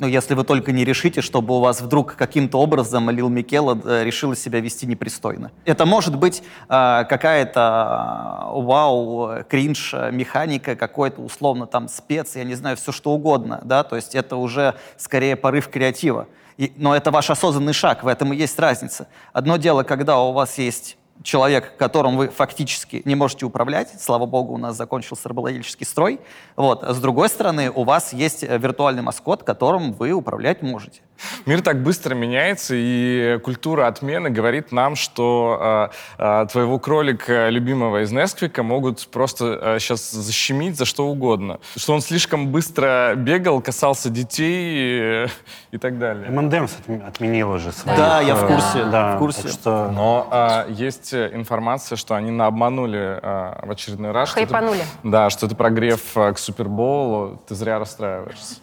Ну, 0.00 0.06
если 0.06 0.32
вы 0.32 0.44
только 0.44 0.72
не 0.72 0.82
решите, 0.86 1.20
чтобы 1.20 1.54
у 1.54 1.60
вас 1.60 1.82
вдруг 1.82 2.14
каким-то 2.16 2.58
образом 2.58 3.10
Лил 3.10 3.28
Микела 3.28 3.78
э, 3.84 4.02
решила 4.02 4.34
себя 4.34 4.58
вести 4.60 4.86
непристойно. 4.86 5.52
Это 5.66 5.84
может 5.84 6.16
быть 6.16 6.42
э, 6.70 7.04
какая-то 7.06 8.48
э, 8.56 8.62
вау, 8.62 9.44
кринж, 9.46 9.92
э, 9.92 10.10
механика, 10.10 10.74
какой-то 10.74 11.20
условно 11.20 11.66
там 11.66 11.86
спец, 11.86 12.34
я 12.34 12.44
не 12.44 12.54
знаю, 12.54 12.78
все 12.78 12.92
что 12.92 13.10
угодно, 13.12 13.60
да, 13.62 13.82
то 13.84 13.94
есть 13.96 14.14
это 14.14 14.36
уже 14.36 14.74
скорее 14.96 15.36
порыв 15.36 15.68
креатива. 15.68 16.28
И- 16.56 16.72
но 16.76 16.96
это 16.96 17.10
ваш 17.10 17.28
осознанный 17.28 17.74
шаг, 17.74 18.02
в 18.02 18.06
этом 18.06 18.32
и 18.32 18.36
есть 18.36 18.58
разница. 18.58 19.06
Одно 19.34 19.58
дело, 19.58 19.82
когда 19.82 20.18
у 20.18 20.32
вас 20.32 20.56
есть 20.56 20.96
человек, 21.22 21.76
которым 21.76 22.16
вы 22.16 22.28
фактически 22.28 23.02
не 23.04 23.14
можете 23.14 23.46
управлять. 23.46 24.00
Слава 24.00 24.26
богу, 24.26 24.54
у 24.54 24.58
нас 24.58 24.76
закончился 24.76 25.28
рабовладельческий 25.28 25.86
строй. 25.86 26.20
Вот. 26.56 26.82
А 26.82 26.94
с 26.94 27.00
другой 27.00 27.28
стороны, 27.28 27.70
у 27.70 27.84
вас 27.84 28.12
есть 28.12 28.42
э, 28.42 28.58
виртуальный 28.58 29.02
маскот, 29.02 29.42
которым 29.42 29.92
вы 29.92 30.12
управлять 30.12 30.62
можете. 30.62 31.02
Мир 31.46 31.60
так 31.62 31.82
быстро 31.82 32.14
меняется, 32.14 32.74
и 32.76 33.38
культура 33.42 33.86
отмены 33.86 34.30
говорит 34.30 34.72
нам, 34.72 34.96
что 34.96 35.90
э, 36.18 36.42
э, 36.42 36.46
твоего 36.50 36.78
кролика 36.78 37.48
любимого 37.48 38.02
из 38.02 38.12
Несквика 38.12 38.62
могут 38.62 39.06
просто 39.08 39.76
сейчас 39.80 40.10
защемить 40.10 40.76
за 40.76 40.84
что 40.84 41.06
угодно. 41.06 41.58
Что 41.76 41.94
он 41.94 42.00
слишком 42.00 42.48
быстро 42.48 43.14
бегал, 43.16 43.60
касался 43.60 44.10
детей 44.10 45.24
э, 45.24 45.26
и 45.72 45.78
так 45.78 45.98
далее. 45.98 46.28
МНДМС 46.30 46.72
отм- 46.86 47.06
отменил 47.06 47.50
уже 47.52 47.72
свои. 47.72 47.96
Да, 47.96 48.20
я 48.20 48.34
в 48.34 48.44
э, 48.44 48.46
курсе, 48.48 48.84
Да, 48.84 49.16
в 49.16 49.18
курсе. 49.18 49.42
так 49.42 49.52
что 49.52 49.90
Но 49.92 50.28
а, 50.30 50.66
есть 50.68 51.12
э, 51.12 51.30
информация, 51.34 51.96
что 51.96 52.14
они 52.14 52.30
наобманули 52.30 53.18
а, 53.22 53.60
в 53.64 53.70
очередной 53.70 54.12
раз. 54.12 54.30
что 54.30 54.40
это- 54.40 54.52
Хайпанули. 54.54 54.82
да, 55.02 55.30
что 55.30 55.46
это 55.46 55.54
прогрев 55.54 56.16
а, 56.16 56.32
к 56.32 56.38
Супербоулу. 56.38 57.40
Ты 57.48 57.54
зря 57.54 57.78
расстраиваешься. 57.78 58.56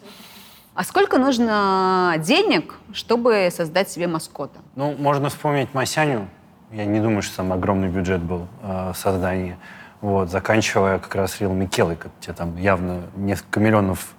А 0.78 0.84
сколько 0.84 1.18
нужно 1.18 2.14
денег, 2.20 2.74
чтобы 2.92 3.48
создать 3.50 3.90
себе 3.90 4.06
маскота? 4.06 4.60
Ну, 4.76 4.94
можно 4.96 5.28
вспомнить 5.28 5.74
Масяню. 5.74 6.28
Я 6.70 6.84
не 6.84 7.00
думаю, 7.00 7.22
что 7.22 7.38
там 7.38 7.52
огромный 7.52 7.88
бюджет 7.88 8.22
был 8.22 8.46
э, 8.62 8.92
в 8.94 8.96
создании. 8.96 9.56
Вот, 10.00 10.30
заканчивая 10.30 11.00
как 11.00 11.12
раз 11.16 11.40
Рил 11.40 11.52
Микелой, 11.52 11.96
как 11.96 12.12
тебе 12.20 12.32
там 12.32 12.56
явно 12.56 13.02
несколько 13.16 13.58
миллионов 13.58 14.14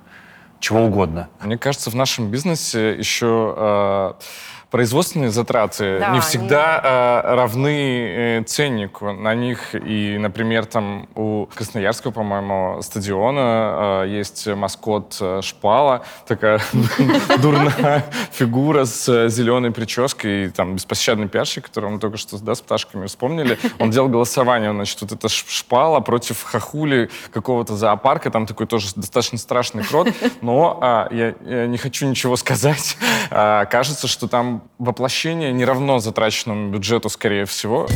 чего 0.59 0.81
угодно. 0.81 1.29
Мне 1.39 1.57
кажется, 1.57 1.91
в 1.91 1.95
нашем 1.95 2.29
бизнесе 2.29 2.93
еще 2.93 3.55
э, 3.55 4.13
производственные 4.69 5.31
затраты 5.31 5.99
Да, 5.99 6.07
не 6.07 6.11
они- 6.13 6.19
всегда 6.21 7.23
э, 7.23 7.35
равны 7.35 8.39
э, 8.39 8.43
ценнику 8.43 9.11
на 9.11 9.33
них. 9.33 9.73
И, 9.73 10.17
например, 10.19 10.65
там 10.65 11.07
у 11.15 11.47
Красноярского, 11.47 12.11
по-моему, 12.11 12.81
стадиона 12.81 14.03
э, 14.03 14.09
есть 14.09 14.47
маскот 14.47 15.17
э, 15.19 15.41
Шпала, 15.41 16.03
такая 16.27 16.61
дурная 17.41 18.05
фигура 18.31 18.85
с 18.85 19.09
э, 19.09 19.29
зеленой 19.29 19.71
прической, 19.71 20.45
и 20.45 20.49
там 20.49 20.75
беспощадный 20.75 21.27
пиарщик, 21.27 21.65
которого 21.65 21.89
мы 21.91 21.99
только 21.99 22.17
что 22.17 22.37
да, 22.43 22.53
с 22.53 22.61
пташками 22.61 23.07
вспомнили, 23.07 23.57
он 23.79 23.89
делал 23.89 24.07
голосование, 24.07 24.71
значит, 24.71 25.01
вот 25.01 25.11
это 25.11 25.29
Шпала 25.29 25.99
против 25.99 26.43
Хахули 26.43 27.09
какого-то 27.31 27.75
зоопарка, 27.75 28.29
там 28.29 28.45
такой 28.45 28.67
тоже 28.67 28.87
достаточно 28.95 29.37
страшный 29.37 29.83
крот, 29.83 30.09
но 30.41 30.77
а, 30.81 31.07
я, 31.11 31.33
я 31.45 31.67
не 31.67 31.77
хочу 31.77 32.05
ничего 32.07 32.35
сказать. 32.35 32.97
А, 33.31 33.65
кажется, 33.65 34.07
что 34.07 34.27
там 34.27 34.58
воплощение 34.77 35.51
не 35.51 35.65
равно 35.65 35.99
затраченному 35.99 36.71
бюджету, 36.71 37.09
скорее 37.09 37.45
всего. 37.45 37.87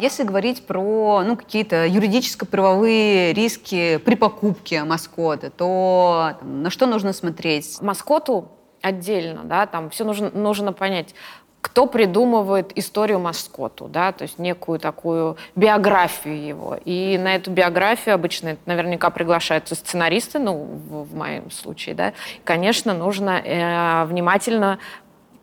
Если 0.00 0.24
говорить 0.24 0.66
про 0.66 1.22
ну, 1.24 1.36
какие-то 1.36 1.86
юридическо-правовые 1.86 3.32
риски 3.34 3.98
при 3.98 4.16
покупке 4.16 4.82
маскота, 4.82 5.50
то 5.50 6.32
там, 6.40 6.62
на 6.62 6.70
что 6.70 6.86
нужно 6.86 7.12
смотреть? 7.12 7.80
маскоту 7.80 8.48
отдельно, 8.82 9.44
да, 9.44 9.66
там 9.66 9.90
все 9.90 10.04
нужно, 10.04 10.30
нужно 10.30 10.72
понять, 10.72 11.14
кто 11.62 11.86
придумывает 11.86 12.76
историю 12.76 13.20
маскоту, 13.20 13.86
да, 13.86 14.10
то 14.12 14.22
есть 14.22 14.38
некую 14.38 14.80
такую 14.80 15.36
биографию 15.54 16.44
его. 16.44 16.76
И 16.84 17.16
на 17.16 17.36
эту 17.36 17.52
биографию 17.52 18.16
обычно 18.16 18.56
наверняка 18.66 19.10
приглашаются 19.10 19.76
сценаристы, 19.76 20.40
ну, 20.40 20.54
в, 20.54 21.04
в 21.04 21.14
моем 21.14 21.50
случае, 21.52 21.94
да. 21.94 22.12
Конечно, 22.42 22.92
нужно 22.94 23.40
э, 23.42 24.04
внимательно 24.06 24.80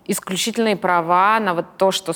исключительные 0.09 0.75
права 0.75 1.39
на 1.39 1.53
вот 1.53 1.65
то, 1.77 1.91
что 1.91 2.13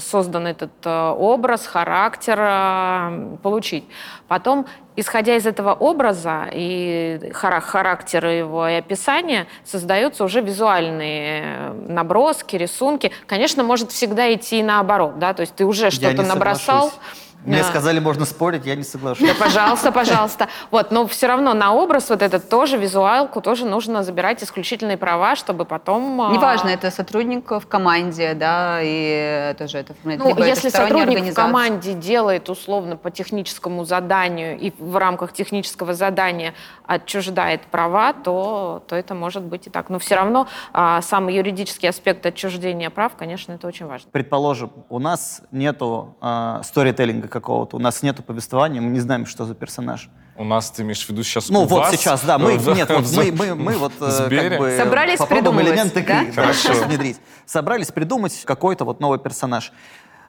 создан 0.00 0.48
этот 0.48 0.72
э, 0.84 1.10
образ, 1.16 1.64
характер 1.64 2.36
э, 2.40 3.36
получить. 3.40 3.84
Потом, 4.26 4.66
исходя 4.96 5.36
из 5.36 5.46
этого 5.46 5.72
образа 5.72 6.48
и 6.52 7.30
хара- 7.32 7.60
характера 7.60 8.32
его 8.32 8.66
и 8.66 8.74
описания, 8.74 9.46
создаются 9.64 10.24
уже 10.24 10.40
визуальные 10.40 11.42
э, 11.44 11.72
наброски, 11.88 12.56
рисунки. 12.56 13.12
Конечно, 13.28 13.62
может 13.62 13.92
всегда 13.92 14.34
идти 14.34 14.58
и 14.58 14.62
наоборот, 14.64 15.20
да, 15.20 15.32
то 15.32 15.42
есть 15.42 15.54
ты 15.54 15.64
уже 15.64 15.92
что-то 15.92 16.22
набросал. 16.22 16.90
соглашусь. 16.90 17.29
Мне 17.44 17.64
сказали, 17.64 17.98
можно 18.00 18.24
спорить, 18.24 18.66
я 18.66 18.76
не 18.76 18.82
соглашусь. 18.82 19.26
Да, 19.26 19.34
пожалуйста, 19.34 19.92
пожалуйста. 19.92 20.48
Вот, 20.70 20.90
но 20.90 21.06
все 21.06 21.26
равно 21.26 21.54
на 21.54 21.72
образ 21.72 22.10
вот 22.10 22.22
этот 22.22 22.48
тоже, 22.48 22.76
визуалку, 22.76 23.40
тоже 23.40 23.64
нужно 23.64 24.02
забирать 24.02 24.42
исключительные 24.42 24.96
права, 24.96 25.36
чтобы 25.36 25.64
потом... 25.64 26.20
а, 26.20 26.30
Неважно, 26.32 26.68
это 26.68 26.90
сотрудник 26.90 27.50
в 27.50 27.66
команде, 27.66 28.34
да, 28.34 28.80
и 28.82 29.54
тоже 29.58 29.78
это 29.78 29.94
Ну, 30.04 30.28
либо 30.28 30.44
если 30.44 30.68
сотрудник 30.68 31.32
в 31.32 31.34
команде 31.34 31.94
делает 31.94 32.48
условно 32.48 32.96
по 32.96 33.10
техническому 33.10 33.84
заданию 33.84 34.58
и 34.58 34.72
в 34.78 34.96
рамках 34.96 35.32
технического 35.32 35.94
задания 35.94 36.54
отчуждает 36.90 37.62
права, 37.66 38.12
то, 38.12 38.82
то 38.88 38.96
это 38.96 39.14
может 39.14 39.44
быть 39.44 39.68
и 39.68 39.70
так. 39.70 39.90
Но 39.90 40.00
все 40.00 40.16
равно 40.16 40.48
а, 40.72 41.00
самый 41.02 41.36
юридический 41.36 41.88
аспект 41.88 42.26
отчуждения 42.26 42.90
прав, 42.90 43.12
конечно, 43.16 43.52
это 43.52 43.68
очень 43.68 43.86
важно. 43.86 44.10
Предположим, 44.10 44.72
у 44.88 44.98
нас 44.98 45.42
нету 45.52 46.16
э, 46.20 46.62
сторителлинга 46.64 47.28
какого-то, 47.28 47.76
у 47.76 47.78
нас 47.78 48.02
нету 48.02 48.24
повествования, 48.24 48.80
мы 48.80 48.90
не 48.90 48.98
знаем, 48.98 49.24
что 49.26 49.44
за 49.44 49.54
персонаж. 49.54 50.10
У 50.36 50.42
нас, 50.42 50.70
ты 50.72 50.82
имеешь 50.82 51.04
в 51.04 51.08
виду 51.08 51.22
сейчас 51.22 51.48
Ну 51.48 51.60
у 51.60 51.64
вот 51.66 51.80
вас, 51.80 51.90
сейчас, 51.92 52.24
да, 52.24 52.38
мы, 52.38 52.54
нет, 52.74 52.90
вот 52.90 53.04
мы, 53.14 53.30
мы, 53.30 53.54
мы 53.54 53.76
вот 53.76 53.92
э, 54.00 54.28
как 54.28 54.58
бы 54.58 54.76
Собрались 54.76 55.18
попробуем 55.18 55.44
придумывать, 55.44 55.68
элементы 55.68 56.04
да? 56.34 56.52
да, 56.74 56.86
внедрить. 56.86 57.20
Собрались 57.46 57.92
придумать 57.92 58.42
какой-то 58.44 58.84
вот 58.84 58.98
новый 58.98 59.20
персонаж. 59.20 59.72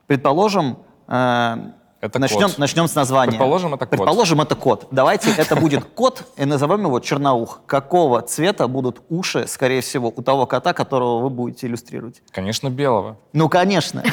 Предположим, 0.06 0.78
э, 1.08 1.56
Это 2.02 2.18
начнем, 2.18 2.50
кот. 2.50 2.58
начнем 2.58 2.88
с 2.88 2.96
названия. 2.96 3.32
Предположим, 3.32 3.76
это 3.76 3.86
кот. 3.86 3.90
Предположим, 3.90 4.42
это 4.42 4.56
кот. 4.56 4.88
Давайте 4.90 5.32
это 5.38 5.56
будет 5.56 5.86
кот, 5.86 6.24
и 6.36 6.46
назовем 6.46 6.82
его 6.82 7.00
черноух. 7.00 7.62
Какого 7.68 8.22
цвета 8.24 8.68
будут 8.68 9.04
уши, 9.10 9.46
скорее 9.48 9.82
всего, 9.82 10.12
у 10.16 10.22
того 10.24 10.48
кота, 10.48 10.74
которого 10.74 11.22
вы 11.22 11.30
будете 11.30 11.68
иллюстрировать? 11.68 12.24
Конечно, 12.32 12.70
белого. 12.70 13.18
Ну, 13.34 13.48
конечно. 13.50 14.04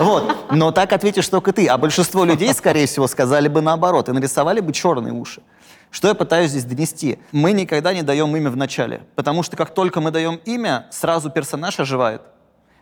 Вот. 0.00 0.24
Но 0.50 0.72
так 0.72 0.92
ответишь 0.92 1.28
только 1.28 1.52
ты. 1.52 1.66
А 1.68 1.78
большинство 1.78 2.24
людей, 2.24 2.52
скорее 2.52 2.86
всего, 2.86 3.06
сказали 3.06 3.46
бы 3.46 3.60
наоборот 3.60 4.08
и 4.08 4.12
нарисовали 4.12 4.60
бы 4.60 4.72
черные 4.72 5.12
уши. 5.12 5.42
Что 5.90 6.08
я 6.08 6.14
пытаюсь 6.14 6.50
здесь 6.50 6.64
донести? 6.64 7.18
Мы 7.32 7.52
никогда 7.52 7.92
не 7.92 8.02
даем 8.02 8.34
имя 8.36 8.50
в 8.50 8.56
начале, 8.56 9.02
потому 9.14 9.42
что 9.42 9.56
как 9.56 9.74
только 9.74 10.00
мы 10.00 10.10
даем 10.10 10.40
имя, 10.44 10.86
сразу 10.90 11.30
персонаж 11.30 11.78
оживает. 11.78 12.22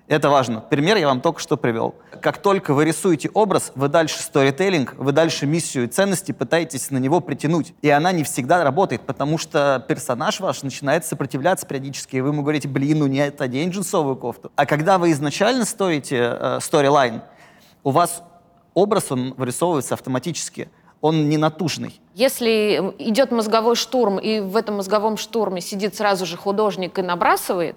Это 0.09 0.31
важно. 0.31 0.63
Пример 0.63 0.97
я 0.97 1.07
вам 1.07 1.21
только 1.21 1.39
что 1.39 1.59
привел. 1.59 1.95
Как 2.23 2.39
только 2.39 2.73
вы 2.73 2.87
рисуете 2.87 3.29
образ, 3.35 3.73
вы 3.75 3.89
дальше 3.89 4.23
сторителлинг, 4.23 4.95
вы 4.97 5.13
дальше 5.13 5.45
миссию 5.45 5.85
и 5.85 5.87
ценности 5.87 6.33
пытаетесь 6.33 6.91
на 6.91 6.97
него 6.97 7.21
притянуть. 7.21 7.75
И 7.83 7.91
она 7.91 8.11
не 8.13 8.25
всегда 8.25 8.65
работает, 8.65 9.03
потому 9.03 9.37
что 9.37 9.85
персонаж 9.87 10.41
ваш 10.41 10.63
начинает 10.63 11.05
сопротивляться 11.05 11.67
периодически, 11.67 12.17
и 12.17 12.21
вы 12.23 12.31
ему 12.31 12.41
говорите, 12.41 12.69
блин, 12.69 13.01
ну 13.01 13.07
нет, 13.07 13.39
одень 13.43 13.69
джинсовую 13.69 14.17
кофту. 14.17 14.51
А 14.57 14.65
когда 14.65 14.97
вы 14.97 15.13
изначально 15.13 15.67
стоите 15.67 16.39
э, 16.41 16.59
сторилайн, 16.63 17.21
у 17.85 17.91
вас 17.91 18.23
образ, 18.73 19.13
он 19.13 19.35
вырисовывается 19.37 19.93
автоматически. 19.93 20.71
Он 21.01 21.29
не 21.29 21.37
натужный. 21.37 22.01
Если 22.15 22.95
идет 22.99 23.31
мозговой 23.31 23.77
штурм, 23.77 24.19
и 24.19 24.41
в 24.41 24.57
этом 24.57 24.77
мозговом 24.77 25.17
штурме 25.17 25.61
сидит 25.61 25.95
сразу 25.95 26.27
же 26.27 26.37
художник 26.37 26.99
и 26.99 27.03
набрасывает, 27.03 27.77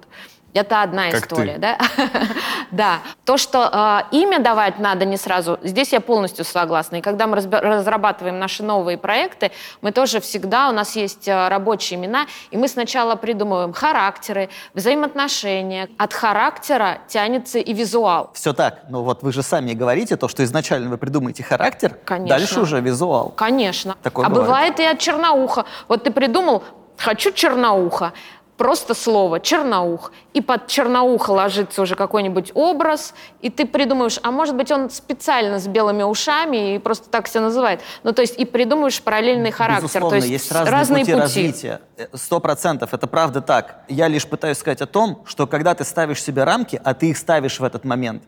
это 0.53 0.81
одна 0.81 1.09
Как 1.11 1.23
история, 1.23 1.53
ты. 1.53 1.59
да? 1.59 1.77
да. 2.71 2.99
То, 3.25 3.37
что 3.37 3.69
э, 4.11 4.15
имя 4.15 4.39
давать 4.39 4.79
надо 4.79 5.05
не 5.05 5.17
сразу, 5.17 5.59
здесь 5.63 5.93
я 5.93 6.01
полностью 6.01 6.45
согласна. 6.45 6.97
И 6.97 7.01
когда 7.01 7.27
мы 7.27 7.37
разрабатываем 7.37 8.39
наши 8.39 8.63
новые 8.63 8.97
проекты, 8.97 9.51
мы 9.81 9.91
тоже 9.91 10.19
всегда, 10.19 10.69
у 10.69 10.71
нас 10.71 10.95
есть 10.95 11.27
э, 11.27 11.47
рабочие 11.47 11.99
имена, 11.99 12.25
и 12.51 12.57
мы 12.57 12.67
сначала 12.67 13.15
придумываем 13.15 13.73
характеры, 13.73 14.49
взаимоотношения. 14.73 15.89
От 15.97 16.13
характера 16.13 16.99
тянется 17.07 17.59
и 17.59 17.73
визуал. 17.73 18.31
Все 18.33 18.53
так. 18.53 18.81
Но 18.89 19.03
вот 19.03 19.23
вы 19.23 19.31
же 19.31 19.43
сами 19.43 19.73
говорите 19.73 20.17
то, 20.17 20.27
что 20.27 20.43
изначально 20.43 20.89
вы 20.89 20.97
придумаете 20.97 21.43
характер, 21.43 21.97
Конечно. 22.05 22.37
дальше 22.37 22.59
уже 22.59 22.81
визуал. 22.81 23.29
Конечно. 23.29 23.95
Такое 24.03 24.25
а 24.25 24.29
бывает. 24.29 24.47
бывает 24.47 24.79
и 24.79 24.83
от 24.83 24.99
черноуха. 24.99 25.65
Вот 25.87 26.03
ты 26.03 26.11
придумал, 26.11 26.63
хочу 26.97 27.31
черноуха. 27.31 28.13
Просто 28.61 28.93
слово 28.93 29.39
черноух. 29.39 30.11
И 30.33 30.41
под 30.41 30.67
черноуха 30.67 31.31
ложится 31.31 31.81
уже 31.81 31.95
какой-нибудь 31.95 32.51
образ, 32.53 33.15
и 33.41 33.49
ты 33.49 33.65
придумаешь, 33.65 34.19
а 34.21 34.29
может 34.29 34.55
быть 34.55 34.71
он 34.71 34.91
специально 34.91 35.57
с 35.57 35.65
белыми 35.65 36.03
ушами 36.03 36.75
и 36.75 36.77
просто 36.77 37.09
так 37.09 37.27
себя 37.27 37.41
называет. 37.41 37.81
Ну, 38.03 38.13
то 38.13 38.21
есть 38.21 38.37
и 38.37 38.45
придумаешь 38.45 39.01
параллельный 39.01 39.49
характер. 39.49 39.85
Безусловно, 39.85 40.09
то 40.09 40.15
есть, 40.17 40.27
есть 40.27 40.51
разные, 40.51 40.71
разные 40.71 40.99
пути, 40.99 41.11
пути. 41.13 41.21
развития. 41.23 41.81
Э, 41.97 42.05
Сто 42.13 42.39
процентов, 42.39 42.93
это 42.93 43.07
правда 43.07 43.41
так. 43.41 43.77
Я 43.87 44.07
лишь 44.07 44.27
пытаюсь 44.27 44.59
сказать 44.59 44.81
о 44.83 44.85
том, 44.85 45.23
что 45.25 45.47
когда 45.47 45.73
ты 45.73 45.83
ставишь 45.83 46.21
себе 46.21 46.43
рамки, 46.43 46.79
а 46.83 46.93
ты 46.93 47.09
их 47.09 47.17
ставишь 47.17 47.59
в 47.59 47.63
этот 47.63 47.83
момент, 47.83 48.21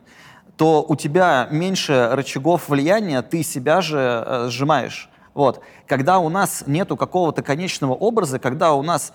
то 0.56 0.84
у 0.88 0.96
тебя 0.96 1.46
меньше 1.52 2.08
рычагов 2.10 2.68
влияния, 2.68 3.22
ты 3.22 3.44
себя 3.44 3.80
же 3.80 4.24
э, 4.26 4.48
сжимаешь. 4.48 5.08
Вот. 5.32 5.60
Когда 5.86 6.18
у 6.18 6.28
нас 6.28 6.64
нету 6.66 6.96
какого-то 6.96 7.42
конечного 7.42 7.92
образа, 7.92 8.40
когда 8.40 8.72
у 8.72 8.82
нас 8.82 9.12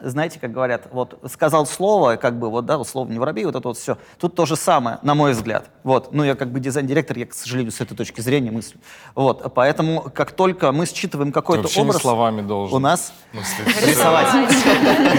знаете, 0.00 0.38
как 0.40 0.52
говорят, 0.52 0.88
вот 0.92 1.18
сказал 1.30 1.66
слово, 1.66 2.16
как 2.16 2.38
бы 2.38 2.50
вот, 2.50 2.66
да, 2.66 2.78
вот 2.78 2.88
слово 2.88 3.08
не 3.08 3.18
воробей, 3.18 3.44
вот 3.44 3.54
это 3.54 3.68
вот 3.68 3.78
все. 3.78 3.98
Тут 4.18 4.34
то 4.34 4.46
же 4.46 4.56
самое, 4.56 4.98
на 5.02 5.14
мой 5.14 5.32
взгляд. 5.32 5.70
Вот. 5.82 6.12
Ну, 6.12 6.24
я 6.24 6.34
как 6.34 6.50
бы 6.50 6.60
дизайн-директор, 6.60 7.18
я, 7.18 7.26
к 7.26 7.34
сожалению, 7.34 7.72
с 7.72 7.80
этой 7.80 7.96
точки 7.96 8.20
зрения 8.20 8.50
мыслю. 8.50 8.80
Вот. 9.14 9.52
Поэтому, 9.54 10.02
как 10.14 10.32
только 10.32 10.72
мы 10.72 10.86
считываем 10.86 11.30
Ты 11.30 11.34
какой-то 11.34 11.68
образ... 11.80 11.96
не 11.96 12.00
словами 12.00 12.42
должен. 12.42 12.76
У 12.76 12.80
нас 12.80 13.12
рисовать. 13.32 14.28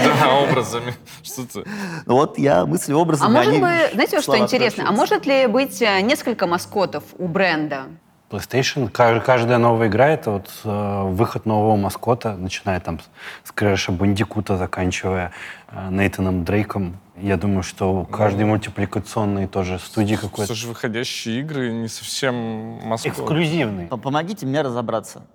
Да, 0.04 0.34
образами. 0.42 0.94
Что 1.22 1.46
ты? 1.46 1.64
Вот 2.06 2.38
я 2.38 2.66
мыслю 2.66 2.96
образами. 2.96 3.28
А 3.28 3.30
может 3.30 3.52
они 3.52 3.60
быть, 3.60 3.92
знаете, 3.92 4.16
вот 4.16 4.22
что 4.22 4.38
интересно? 4.38 4.88
А 4.88 4.92
может 4.92 5.26
ли 5.26 5.46
быть 5.46 5.80
э, 5.82 6.00
несколько 6.00 6.46
маскотов 6.46 7.04
у 7.18 7.28
бренда? 7.28 7.86
PlayStation, 8.30 8.90
ка- 8.90 9.20
каждая 9.20 9.56
новая 9.58 9.88
игра— 9.88 10.08
это 10.08 10.30
вот 10.32 10.50
э, 10.64 11.02
выход 11.08 11.46
нового 11.46 11.76
маскота, 11.76 12.36
начиная 12.36 12.78
там 12.78 13.00
с 13.42 13.52
Крэша 13.52 13.90
Бандикута, 13.92 14.56
заканчивая 14.58 15.32
э, 15.70 15.88
Нейтаном 15.90 16.44
Дрейком. 16.44 16.98
Я 17.16 17.36
думаю, 17.38 17.62
что 17.62 18.04
каждый 18.04 18.44
мультипликационный 18.44 19.46
тоже 19.46 19.78
студии 19.78 20.14
какой-то 20.16 20.46
Слушай, 20.46 20.66
выходящие 20.66 21.40
игры 21.40 21.72
не 21.72 21.88
совсем 21.88 22.34
Москва. 22.86 23.10
эксклюзивный. 23.10 23.86
Помогите 23.86 24.44
мне 24.46 24.60
разобраться. 24.60 25.26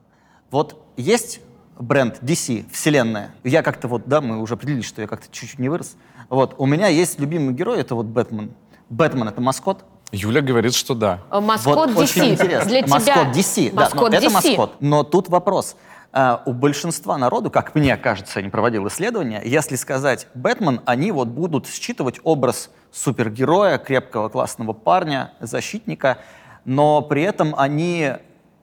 Вот 0.51 0.86
есть 0.95 1.41
бренд 1.79 2.21
DC, 2.21 2.71
вселенная. 2.71 3.32
Я 3.43 3.63
как-то 3.63 3.88
вот, 3.88 4.03
да, 4.06 4.21
мы 4.21 4.39
уже 4.39 4.53
определились, 4.53 4.86
что 4.86 5.01
я 5.01 5.08
как-то 5.08 5.27
чуть-чуть 5.32 5.58
не 5.60 5.67
вырос. 5.67 5.97
Вот, 6.29 6.53
у 6.60 6.67
меня 6.67 6.88
есть 6.88 7.19
любимый 7.19 7.53
герой, 7.56 7.79
это 7.79 7.95
вот 7.95 8.06
Бэтмен. 8.06 8.53
Бэтмен— 8.89 9.27
это 9.29 9.41
маскот. 9.41 9.84
Юля 10.13 10.41
говорит, 10.41 10.76
что 10.76 10.93
да. 10.93 11.19
Э, 11.32 11.39
Маскот 11.39 11.91
вот 11.91 12.06
DC. 12.06 12.38
Для 12.65 12.84
тебя... 12.84 12.88
маскот 12.88 13.36
DC, 13.36 13.73
да, 13.73 13.82
Маскот 13.82 14.12
но 14.12 14.17
это 14.17 14.28
DC. 14.28 14.32
маскот. 14.32 14.76
Но 14.80 15.04
тут 15.04 15.28
вопрос. 15.28 15.76
А, 16.12 16.43
у 16.45 16.54
большинства 16.54 17.17
народу, 17.17 17.49
как 17.49 17.73
мне 17.73 17.97
кажется, 17.97 18.39
я 18.39 18.45
не 18.45 18.52
проводил 18.52 18.88
исследования, 18.88 19.41
если 19.43 19.76
сказать 19.76 20.28
Бэтмен, 20.36 20.82
они 20.86 21.12
вот 21.12 21.30
будут 21.30 21.67
считывать 21.67 22.19
образ 22.23 22.69
супергероя, 22.91 23.80
крепкого 23.80 24.30
классного 24.30 24.73
парня, 24.73 25.34
защитника, 25.39 26.19
но 26.63 27.02
при 27.02 27.23
этом 27.23 27.56
они 27.58 28.12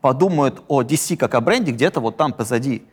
подумают 0.00 0.62
о 0.68 0.82
DC 0.82 1.16
как 1.16 1.34
о 1.34 1.40
бренде 1.40 1.72
где-то 1.72 1.98
вот 1.98 2.16
там 2.16 2.32
позади. 2.32 2.84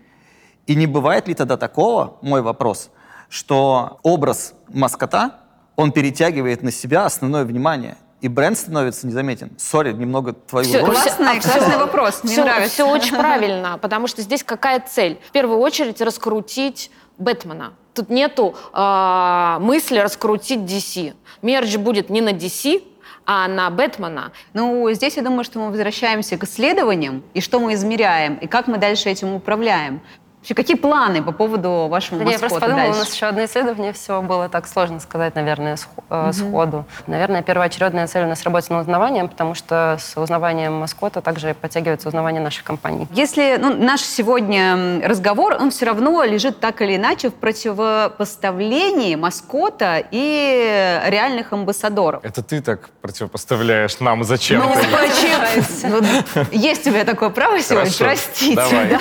И 0.65 0.73
не 0.73 0.87
бывает 0.87 1.27
ли 1.27 1.35
тогда 1.35 1.57
такого, 1.57 2.17
мой 2.23 2.41
вопрос, 2.41 2.89
что 3.29 3.99
образ 4.01 4.55
маскота, 4.67 5.35
он 5.75 5.91
перетягивает 5.91 6.63
на 6.63 6.71
себя 6.71 7.05
основное 7.05 7.45
внимание, 7.45 7.97
и 8.21 8.27
бренд 8.27 8.57
становится 8.57 9.05
незаметен? 9.07 9.51
Sorry, 9.57 9.93
немного 9.93 10.33
твою 10.33 10.65
Всё, 10.67 10.85
роль. 10.85 10.95
Классный, 10.95 11.39
всё- 11.39 11.51
классный 11.51 11.77
вопрос, 11.77 12.23
мне 12.23 12.33
все, 12.33 12.43
нравится. 12.43 12.73
Все 12.73 12.89
очень 12.89 13.15
правильно, 13.15 13.77
потому 13.77 14.07
что 14.07 14.21
здесь 14.21 14.43
какая 14.43 14.79
цель? 14.79 15.19
В 15.27 15.31
первую 15.31 15.59
очередь 15.59 16.01
раскрутить 16.01 16.91
Бэтмена. 17.17 17.73
Тут 17.93 18.09
нету 18.09 18.55
а, 18.73 19.57
мысли 19.59 19.97
раскрутить 19.97 20.59
DC. 20.59 21.13
Мерч 21.41 21.77
будет 21.77 22.09
не 22.09 22.21
на 22.21 22.29
DC, 22.31 22.83
а 23.25 23.47
на 23.47 23.69
Бэтмена. 23.69 24.31
Ну, 24.53 24.89
здесь 24.93 25.17
я 25.17 25.23
думаю, 25.23 25.43
что 25.43 25.59
мы 25.59 25.69
возвращаемся 25.71 26.37
к 26.37 26.43
исследованиям, 26.43 27.23
и 27.33 27.41
что 27.41 27.59
мы 27.59 27.73
измеряем, 27.73 28.35
и 28.35 28.47
как 28.47 28.67
мы 28.67 28.77
дальше 28.77 29.09
этим 29.09 29.33
управляем. 29.33 30.01
Вообще, 30.39 30.53
какие 30.53 30.77
планы 30.77 31.23
по 31.23 31.31
поводу 31.31 31.87
вашего 31.89 32.19
Да 32.19 32.25
не, 32.25 32.31
я 32.33 32.39
просто 32.39 32.55
маскота 32.55 32.71
подумала, 32.71 32.89
у 32.89 32.93
дальше? 32.93 32.99
нас 33.05 33.13
еще 33.15 33.25
одно 33.25 33.45
исследование, 33.45 33.91
все 33.93 34.21
было 34.21 34.47
так 34.49 34.67
сложно 34.67 34.99
сказать, 34.99 35.35
наверное, 35.35 35.77
э, 36.09 36.31
сходу. 36.31 36.85
Наверное, 37.07 37.41
первоочередная 37.41 38.07
цель 38.07 38.23
у 38.23 38.27
нас 38.27 38.43
работать 38.43 38.69
над 38.69 38.81
узнаванием, 38.81 39.27
потому 39.27 39.55
что 39.55 39.97
с 39.99 40.15
узнаванием 40.15 40.73
маскота 40.73 41.21
также 41.21 41.53
подтягивается 41.53 42.07
узнавание 42.07 42.41
наших 42.41 42.63
компаний. 42.63 43.07
Если 43.11 43.57
ну, 43.59 43.73
наш 43.75 44.01
сегодня 44.01 45.01
разговор, 45.03 45.57
он 45.59 45.71
все 45.71 45.85
равно 45.85 46.23
лежит 46.23 46.59
так 46.59 46.81
или 46.81 46.95
иначе 46.95 47.29
в 47.29 47.33
противопоставлении 47.33 49.15
маскота 49.15 50.03
и 50.11 51.01
реальных 51.07 51.51
амбассадоров. 51.51 52.23
Это 52.23 52.41
ты 52.43 52.61
так 52.61 52.89
противопоставляешь 53.01 53.99
нам 53.99 54.23
зачем? 54.23 54.61
Ну, 54.61 54.69
почему? 54.73 56.01
Ну, 56.01 56.43
Есть 56.51 56.87
у 56.87 56.91
меня 56.91 57.03
такое 57.03 57.29
право 57.29 57.59
сегодня, 57.59 57.91
простите. 57.97 58.55
давай. 58.55 58.97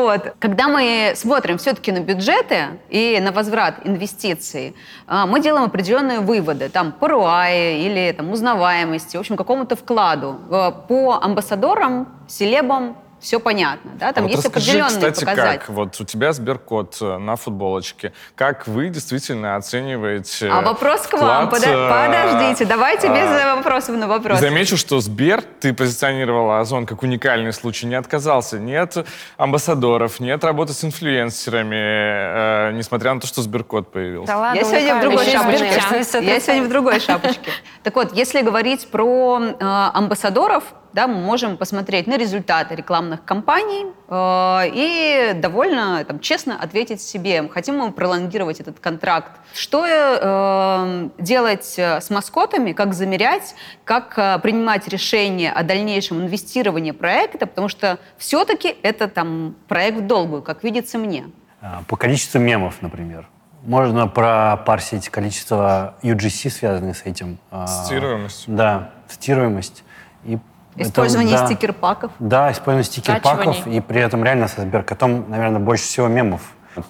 Вот. 0.00 0.34
Когда 0.38 0.68
мы 0.68 1.12
смотрим 1.14 1.58
все-таки 1.58 1.92
на 1.92 2.00
бюджеты 2.00 2.80
и 2.88 3.20
на 3.20 3.32
возврат 3.32 3.74
инвестиций, 3.84 4.74
а, 5.06 5.26
мы 5.26 5.40
делаем 5.40 5.64
определенные 5.66 6.20
выводы, 6.20 6.70
там, 6.70 6.92
по 6.92 7.04
ROI 7.04 7.80
или 7.80 8.12
там, 8.16 8.30
узнаваемости, 8.32 9.18
в 9.18 9.20
общем, 9.20 9.36
какому-то 9.36 9.76
вкладу. 9.76 10.38
Э, 10.50 10.72
По 10.88 11.18
амбассадорам, 11.22 12.08
селебам 12.28 12.96
все 13.20 13.38
понятно, 13.38 13.92
да, 13.98 14.12
там 14.12 14.24
А 14.24 14.26
вот 14.26 14.32
есть 14.32 14.44
расскажи, 14.44 14.70
определенные 14.70 15.10
кстати, 15.10 15.24
показатели. 15.24 15.58
как 15.58 15.68
вот 15.68 16.00
у 16.00 16.04
тебя 16.04 16.32
Сберкот 16.32 16.96
э, 17.00 17.18
на 17.18 17.36
футболочке, 17.36 18.12
как 18.34 18.66
вы 18.66 18.88
действительно 18.88 19.56
оцениваете 19.56 20.48
А 20.48 20.62
вопрос 20.62 21.02
к 21.02 21.12
вам, 21.12 21.46
вклад, 21.46 21.62
Пода- 21.62 21.70
э, 21.70 22.06
подождите, 22.06 22.64
давайте 22.64 23.08
без 23.08 23.16
а, 23.30 23.52
э, 23.52 23.56
вопросов 23.56 23.96
на 23.96 24.08
вопрос. 24.08 24.40
Замечу, 24.40 24.76
что 24.76 25.00
Сбер, 25.00 25.42
ты 25.60 25.74
позиционировал 25.74 26.50
Озон 26.52 26.86
как 26.86 27.02
уникальный 27.02 27.52
случай, 27.52 27.86
не 27.86 27.94
отказался 27.94 28.58
ни 28.58 28.74
от 28.74 29.06
амбассадоров, 29.36 30.18
ни 30.20 30.30
от 30.30 30.42
работы 30.42 30.72
с 30.72 30.82
инфлюенсерами, 30.82 32.70
э, 32.70 32.72
несмотря 32.72 33.14
на 33.14 33.20
то, 33.20 33.26
что 33.26 33.42
Сберкот 33.42 33.92
появился. 33.92 34.32
Да 34.32 34.38
ладно, 34.38 34.58
Я 34.58 34.64
сегодня 34.64 34.94
в 34.96 35.00
другой 35.02 35.26
шапочке. 35.26 35.82
Я 36.22 36.40
сегодня 36.40 36.62
в 36.64 36.68
другой 36.68 37.00
шапочке. 37.00 37.50
Так 37.82 37.94
вот, 37.96 38.12
если 38.14 38.40
говорить 38.42 38.88
про 38.90 39.40
э, 39.40 39.54
амбассадоров, 39.60 40.64
да, 40.92 41.06
мы 41.06 41.16
можем 41.20 41.56
посмотреть 41.56 42.06
на 42.06 42.16
результаты 42.16 42.74
рекламных 42.74 43.24
кампаний 43.24 43.86
э, 44.08 44.70
и 44.74 45.32
довольно 45.34 46.04
там, 46.04 46.20
честно 46.20 46.60
ответить 46.60 47.00
себе, 47.00 47.48
хотим 47.48 47.78
мы 47.78 47.92
пролонгировать 47.92 48.60
этот 48.60 48.80
контракт. 48.80 49.30
Что 49.54 49.84
э, 49.86 51.08
делать 51.18 51.74
э, 51.78 52.00
с 52.00 52.10
маскотами, 52.10 52.72
как 52.72 52.94
замерять, 52.94 53.54
как 53.84 54.18
э, 54.18 54.38
принимать 54.40 54.88
решение 54.88 55.52
о 55.52 55.62
дальнейшем 55.62 56.20
инвестировании 56.20 56.90
проекта, 56.92 57.46
потому 57.46 57.68
что 57.68 57.98
все-таки 58.18 58.76
это 58.82 59.08
там 59.08 59.56
проект 59.68 59.98
в 59.98 60.06
долгую, 60.06 60.42
как 60.42 60.64
видится 60.64 60.98
мне. 60.98 61.26
А, 61.60 61.82
По 61.88 61.96
количеству 61.96 62.38
мемов, 62.40 62.82
например. 62.82 63.28
Можно 63.62 64.06
пропарсить 64.08 65.10
количество 65.10 65.94
UGC, 66.02 66.48
связанных 66.50 66.96
с 66.96 67.02
этим. 67.04 67.38
а, 67.50 67.66
Цитируемость. 67.66 68.44
Да, 68.46 68.90
цитируемость. 69.08 69.84
И 70.24 70.38
это, 70.80 70.90
Использование 70.90 71.36
да, 71.38 71.46
стикер-паков. 71.46 72.12
Да, 72.18 72.52
использование 72.52 72.84
стикер-паков, 72.84 73.66
и 73.66 73.80
при 73.80 74.00
этом 74.00 74.24
реально 74.24 74.48
со 74.48 74.62
Сберкотом, 74.62 75.30
наверное, 75.30 75.60
больше 75.60 75.84
всего 75.84 76.08
мемов. 76.08 76.42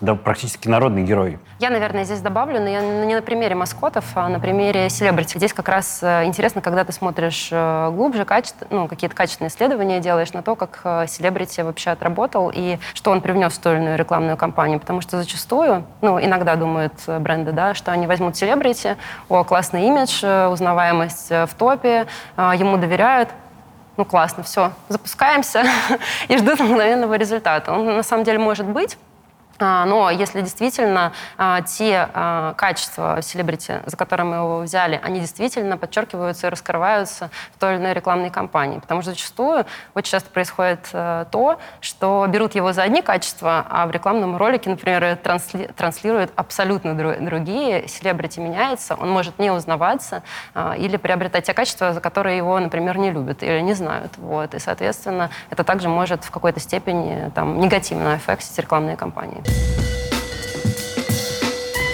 Да, 0.03 0.14
практически 0.14 0.68
народный 0.68 1.03
герой. 1.05 1.38
Я, 1.59 1.70
наверное, 1.70 2.05
здесь 2.05 2.20
добавлю, 2.20 2.61
но 2.61 2.68
я 2.68 2.83
не 2.83 3.14
на 3.14 3.22
примере 3.22 3.55
маскотов, 3.55 4.05
а 4.14 4.29
на 4.29 4.38
примере 4.38 4.90
селебрити. 4.90 5.38
Здесь 5.38 5.55
как 5.55 5.70
раз 5.70 6.00
э, 6.03 6.26
интересно, 6.26 6.61
когда 6.61 6.85
ты 6.85 6.92
смотришь 6.92 7.48
э, 7.50 7.90
глубже, 7.90 8.26
качество, 8.26 8.66
ну, 8.68 8.88
какие-то 8.88 9.16
качественные 9.16 9.48
исследования 9.48 10.00
делаешь 10.00 10.35
на 10.35 10.42
то, 10.42 10.55
как 10.55 10.81
э, 10.85 11.07
селебрити 11.09 11.62
вообще 11.62 11.90
отработал 11.90 12.53
и 12.55 12.79
что 12.92 13.11
он 13.11 13.22
привнес 13.22 13.55
в 13.55 13.59
ту 13.59 13.70
или 13.70 13.79
иную 13.79 13.96
рекламную 13.96 14.37
кампанию. 14.37 14.81
Потому 14.81 15.00
что 15.00 15.16
зачастую, 15.16 15.85
ну, 16.03 16.20
иногда 16.20 16.57
думают 16.57 16.92
бренды, 17.07 17.53
да, 17.53 17.72
что 17.72 17.90
они 17.90 18.07
возьмут 18.07 18.37
селебрити, 18.37 18.96
о, 19.31 19.44
классный 19.44 19.87
имидж, 19.87 20.24
узнаваемость 20.24 21.31
в 21.31 21.50
топе, 21.57 22.07
ему 22.37 22.76
доверяют, 22.76 23.31
ну 24.00 24.06
классно, 24.06 24.42
все, 24.42 24.72
запускаемся 24.88 25.62
и 26.28 26.38
ждут 26.38 26.58
мгновенного 26.58 27.14
результата. 27.18 27.70
Он 27.70 27.84
на 27.84 28.02
самом 28.02 28.24
деле 28.24 28.38
может 28.38 28.64
быть, 28.64 28.96
Но 29.61 30.11
если 30.11 30.40
действительно 30.40 31.12
а, 31.37 31.62
те 31.62 32.09
а, 32.12 32.55
качества 32.55 33.18
селебрити, 33.23 33.81
за 33.87 33.96
которые 33.96 34.27
мы 34.27 34.37
его 34.37 34.59
взяли, 34.61 35.01
они 35.03 35.20
действительно 35.20 35.77
подчеркиваются 35.77 36.46
и 36.46 36.51
раскрываются 36.51 37.31
в 37.55 37.61
той 37.61 37.75
или 37.75 37.81
иной 37.81 37.94
рекламной 37.94 38.31
кампании. 38.31 38.79
Потому 38.79 39.03
что 39.03 39.11
зачастую 39.11 39.66
очень 39.94 40.12
часто 40.12 40.31
происходит 40.31 40.88
э, 40.92 41.27
то, 41.31 41.59
что 41.81 42.27
берут 42.29 42.55
его 42.55 42.73
за 42.73 42.83
одни 42.83 43.03
качества, 43.03 43.66
а 43.68 43.87
в 43.87 43.90
рекламном 43.90 44.37
ролике, 44.37 44.70
например, 44.70 45.03
трансли- 45.23 45.73
транслируют 45.73 46.33
абсолютно 46.37 46.90
дру- 46.90 47.25
другие. 47.25 47.88
Селебрити 47.88 48.40
меняется, 48.40 48.94
он 48.94 49.11
может 49.11 49.38
не 49.38 49.51
узнаваться 49.51 50.23
а, 50.55 50.75
или 50.77 50.96
приобретать 50.96 51.44
те 51.46 51.55
качества, 51.55 51.92
за 51.92 52.01
которые 52.01 52.37
его, 52.37 52.59
например, 52.59 52.99
не 52.99 53.11
любят 53.11 53.42
или 53.42 53.61
не 53.61 53.75
знают. 53.75 54.12
Вот. 54.16 54.55
И, 54.55 54.59
соответственно, 54.59 55.31
это 55.51 55.64
также 55.64 55.88
может 55.88 56.25
в 56.25 56.31
какой-то 56.31 56.61
степени 56.61 57.31
там, 57.35 57.61
негативно 57.61 58.14
аффектить 58.14 58.59
рекламные 58.59 58.96
кампании. 58.96 59.42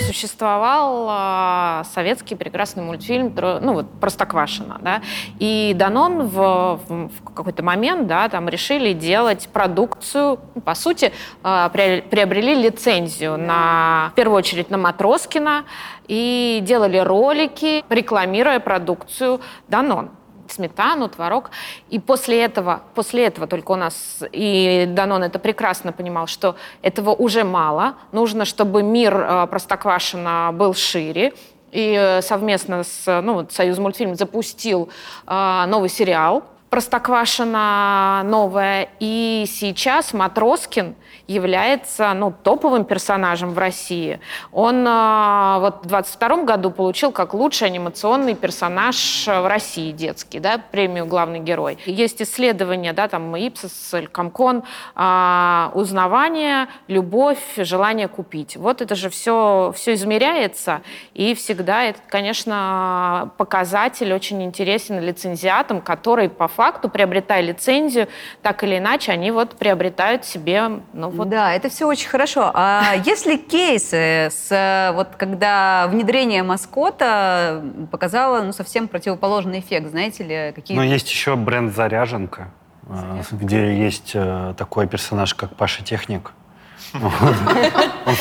Существовал 0.07 1.07
а, 1.11 1.85
советский 1.92 2.37
прекрасный 2.37 2.83
мультфильм, 2.83 3.35
ну 3.37 3.75
вот 3.75 3.87
Простоквашино, 4.01 4.79
да, 4.81 5.03
и 5.38 5.75
Данон 5.77 6.29
в, 6.29 6.81
в- 6.88 7.35
какой-то 7.35 7.62
момент, 7.62 8.07
да, 8.07 8.29
там 8.31 8.49
решили 8.49 8.92
делать 8.95 9.49
продукцию, 9.53 10.38
ну, 10.55 10.61
по 10.62 10.75
сути, 10.75 11.12
приобрели 11.42 12.01
приобрели 12.01 12.55
лицензию 12.55 13.37
на, 13.37 14.09
в 14.12 14.14
первую 14.14 14.38
очередь, 14.38 14.71
на 14.71 14.79
Матроскина 14.79 15.64
и 16.09 16.61
делали 16.62 16.99
ролики, 16.99 17.85
рекламируя 17.90 18.59
продукцию 18.61 19.40
Данон 19.69 20.11
сметану, 20.51 21.09
творог. 21.09 21.51
И 21.91 21.99
после 21.99 22.43
этого, 22.43 22.83
после 22.95 23.27
этого 23.27 23.47
только 23.47 23.73
у 23.73 23.77
нас, 23.77 24.23
и 24.33 24.87
Данон 24.89 25.25
это 25.25 25.39
прекрасно 25.39 25.93
понимал, 25.93 26.27
что 26.27 26.57
этого 26.83 27.11
уже 27.11 27.45
мало. 27.45 27.95
Нужно, 28.13 28.45
чтобы 28.45 28.83
мир 28.83 29.15
э, 29.15 29.47
Простоквашино 29.49 30.51
был 30.53 30.75
шире. 30.75 31.33
И 31.73 31.97
э, 31.99 32.23
совместно 32.23 32.85
с 32.85 33.21
ну, 33.23 33.47
Союз 33.51 33.79
мультфильм 33.79 34.15
запустил 34.15 34.89
э, 35.27 35.65
новый 35.67 35.89
сериал 35.89 36.45
Простоквашино 36.77 38.21
новое. 38.27 38.91
И 39.01 39.47
сейчас 39.49 40.12
Матроскин 40.12 40.95
является 41.27 42.12
ну, 42.12 42.31
топовым 42.43 42.85
персонажем 42.85 43.55
в 43.55 43.59
России. 43.59 44.21
Он 44.53 44.87
э, 44.87 45.57
вот 45.59 45.85
в 45.85 45.87
22 45.87 46.45
году 46.45 46.71
получил 46.71 47.12
как 47.12 47.35
лучший 47.35 47.69
анимационный 47.69 48.35
персонаж 48.35 49.27
э, 49.27 49.41
в 49.41 49.47
России 49.47 49.91
детский, 49.91 50.39
да, 50.39 50.59
премию 50.59 51.07
«Главный 51.07 51.41
герой». 51.41 51.79
Есть 51.87 52.23
исследования, 52.23 52.93
да, 52.93 53.09
там 53.09 53.35
Ипсос, 53.35 53.95
Комкон, 54.12 54.62
узнавание, 54.95 56.69
любовь, 56.89 57.39
желание 57.57 58.09
купить. 58.09 58.57
Вот 58.57 58.83
это 58.83 58.95
же 58.95 59.09
все, 59.11 59.73
все 59.75 59.95
измеряется, 59.95 60.83
и 61.15 61.35
всегда 61.35 61.85
это, 61.85 62.01
конечно, 62.09 63.31
показатель 63.37 64.12
очень 64.12 64.43
интересен 64.43 65.01
лицензиатам, 65.01 65.81
которые 65.81 66.29
по 66.29 66.49
факту, 66.49 66.66
приобретая 66.73 67.41
лицензию, 67.41 68.09
так 68.43 68.63
или 68.65 68.79
иначе, 68.79 69.13
они 69.13 69.31
вот 69.31 69.57
приобретают 69.57 70.25
себе, 70.25 70.81
ну 70.93 71.11
вот, 71.11 71.29
Да, 71.29 71.53
это 71.53 71.69
все 71.69 71.87
очень 71.87 72.09
хорошо. 72.09 72.51
А 72.55 72.95
есть 73.05 73.27
ли 73.27 73.39
кейсы, 73.39 74.29
с, 74.31 74.93
вот, 74.95 75.09
когда 75.17 75.87
внедрение 75.89 76.43
маскота 76.43 77.63
показало 77.91 78.43
ну, 78.43 78.53
совсем 78.53 78.89
противоположный 78.89 79.61
эффект, 79.61 79.89
знаете 79.91 80.25
ли, 80.25 80.53
какие 80.53 80.77
Но 80.77 80.85
есть 80.85 81.11
еще 81.11 81.37
бренд 81.37 81.75
«Заряженка», 81.75 82.51
э, 82.89 83.23
где 83.33 83.77
есть 83.77 84.13
э, 84.15 84.55
такой 84.57 84.87
персонаж, 84.87 85.35
как 85.35 85.55
Паша 85.57 85.85
Техник. 85.85 86.33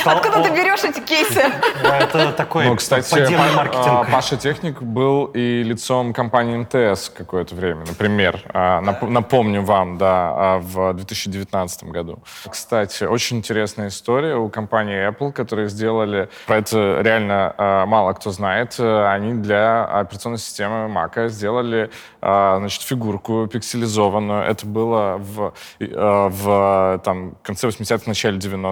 Откуда 0.06 0.44
ты 0.44 0.50
берешь 0.52 0.84
эти 0.84 1.00
кейсы? 1.00 1.42
Это 1.84 2.32
такой 2.32 2.66
Ну, 2.66 2.76
кстати, 2.76 3.10
поддельный 3.12 3.38
Па- 3.38 3.54
а, 3.54 3.56
маркетинг. 3.56 4.12
Паша 4.12 4.38
Техник 4.38 4.82
был 4.82 5.26
и 5.26 5.64
лицом 5.64 6.14
компании 6.14 6.58
МТС 6.58 7.10
какое-то 7.10 7.56
время, 7.56 7.86
например. 7.88 8.42
А, 8.54 8.82
нап- 8.82 9.08
Напомню 9.08 9.62
вам, 9.64 9.98
да, 9.98 10.34
а, 10.36 10.60
в 10.60 10.94
2019 10.94 11.92
году. 11.92 12.20
Кстати, 12.50 13.04
очень 13.04 13.38
интересная 13.38 13.88
история 13.90 14.36
у 14.36 14.50
компании 14.50 15.08
Apple, 15.10 15.32
которые 15.32 15.70
сделали, 15.70 16.30
про 16.48 16.58
это 16.58 17.02
реально 17.02 17.54
мало 17.88 18.14
кто 18.14 18.32
знает, 18.32 18.76
Э, 18.80 19.08
они 19.08 19.34
для 19.34 19.86
операционной 19.86 20.38
системы 20.40 20.88
Mac 20.88 21.30
сделали 21.30 21.90
значит, 22.22 22.82
фигурку 22.82 23.48
пикселизованную. 23.48 24.44
Это 24.44 24.66
было 24.66 25.18
в, 25.18 25.54
э, 25.80 25.86
в 26.32 27.02
там, 27.04 27.36
конце 27.44 27.68
80-х, 27.68 28.04
начале 28.08 28.38
90-х. 28.40 28.64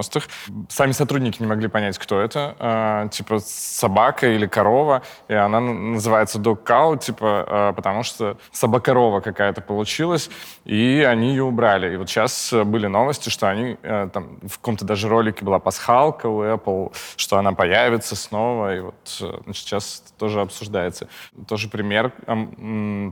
Сами 0.68 0.92
сотрудники 0.92 1.40
не 1.40 1.46
могли 1.46 1.68
понять, 1.68 1.98
кто 1.98 2.20
это. 2.20 2.56
А, 2.58 3.08
типа 3.08 3.38
собака 3.40 4.28
или 4.28 4.46
корова. 4.46 5.02
И 5.28 5.34
она 5.34 5.60
называется 5.60 6.38
Dog 6.38 6.64
Cow, 6.64 6.98
типа, 6.98 7.44
а, 7.46 7.72
потому 7.72 8.02
что 8.02 8.36
собака-корова 8.52 9.20
какая-то 9.20 9.60
получилась. 9.60 10.30
И 10.64 11.06
они 11.06 11.30
ее 11.30 11.44
убрали. 11.44 11.94
И 11.94 11.96
вот 11.96 12.08
сейчас 12.08 12.52
э, 12.52 12.64
были 12.64 12.86
новости, 12.86 13.28
что 13.28 13.48
они 13.48 13.76
э, 13.82 14.08
там 14.12 14.38
в 14.42 14.58
каком-то 14.58 14.84
даже 14.84 15.08
ролике 15.08 15.44
была 15.44 15.58
пасхалка 15.58 16.26
у 16.26 16.42
Apple, 16.42 16.94
что 17.16 17.38
она 17.38 17.52
появится 17.52 18.16
снова. 18.16 18.76
И 18.76 18.80
вот 18.80 19.18
э, 19.20 19.40
значит, 19.44 19.66
сейчас 19.66 20.02
это 20.04 20.18
тоже 20.18 20.40
обсуждается. 20.40 21.08
Тоже 21.48 21.68
пример 21.68 22.12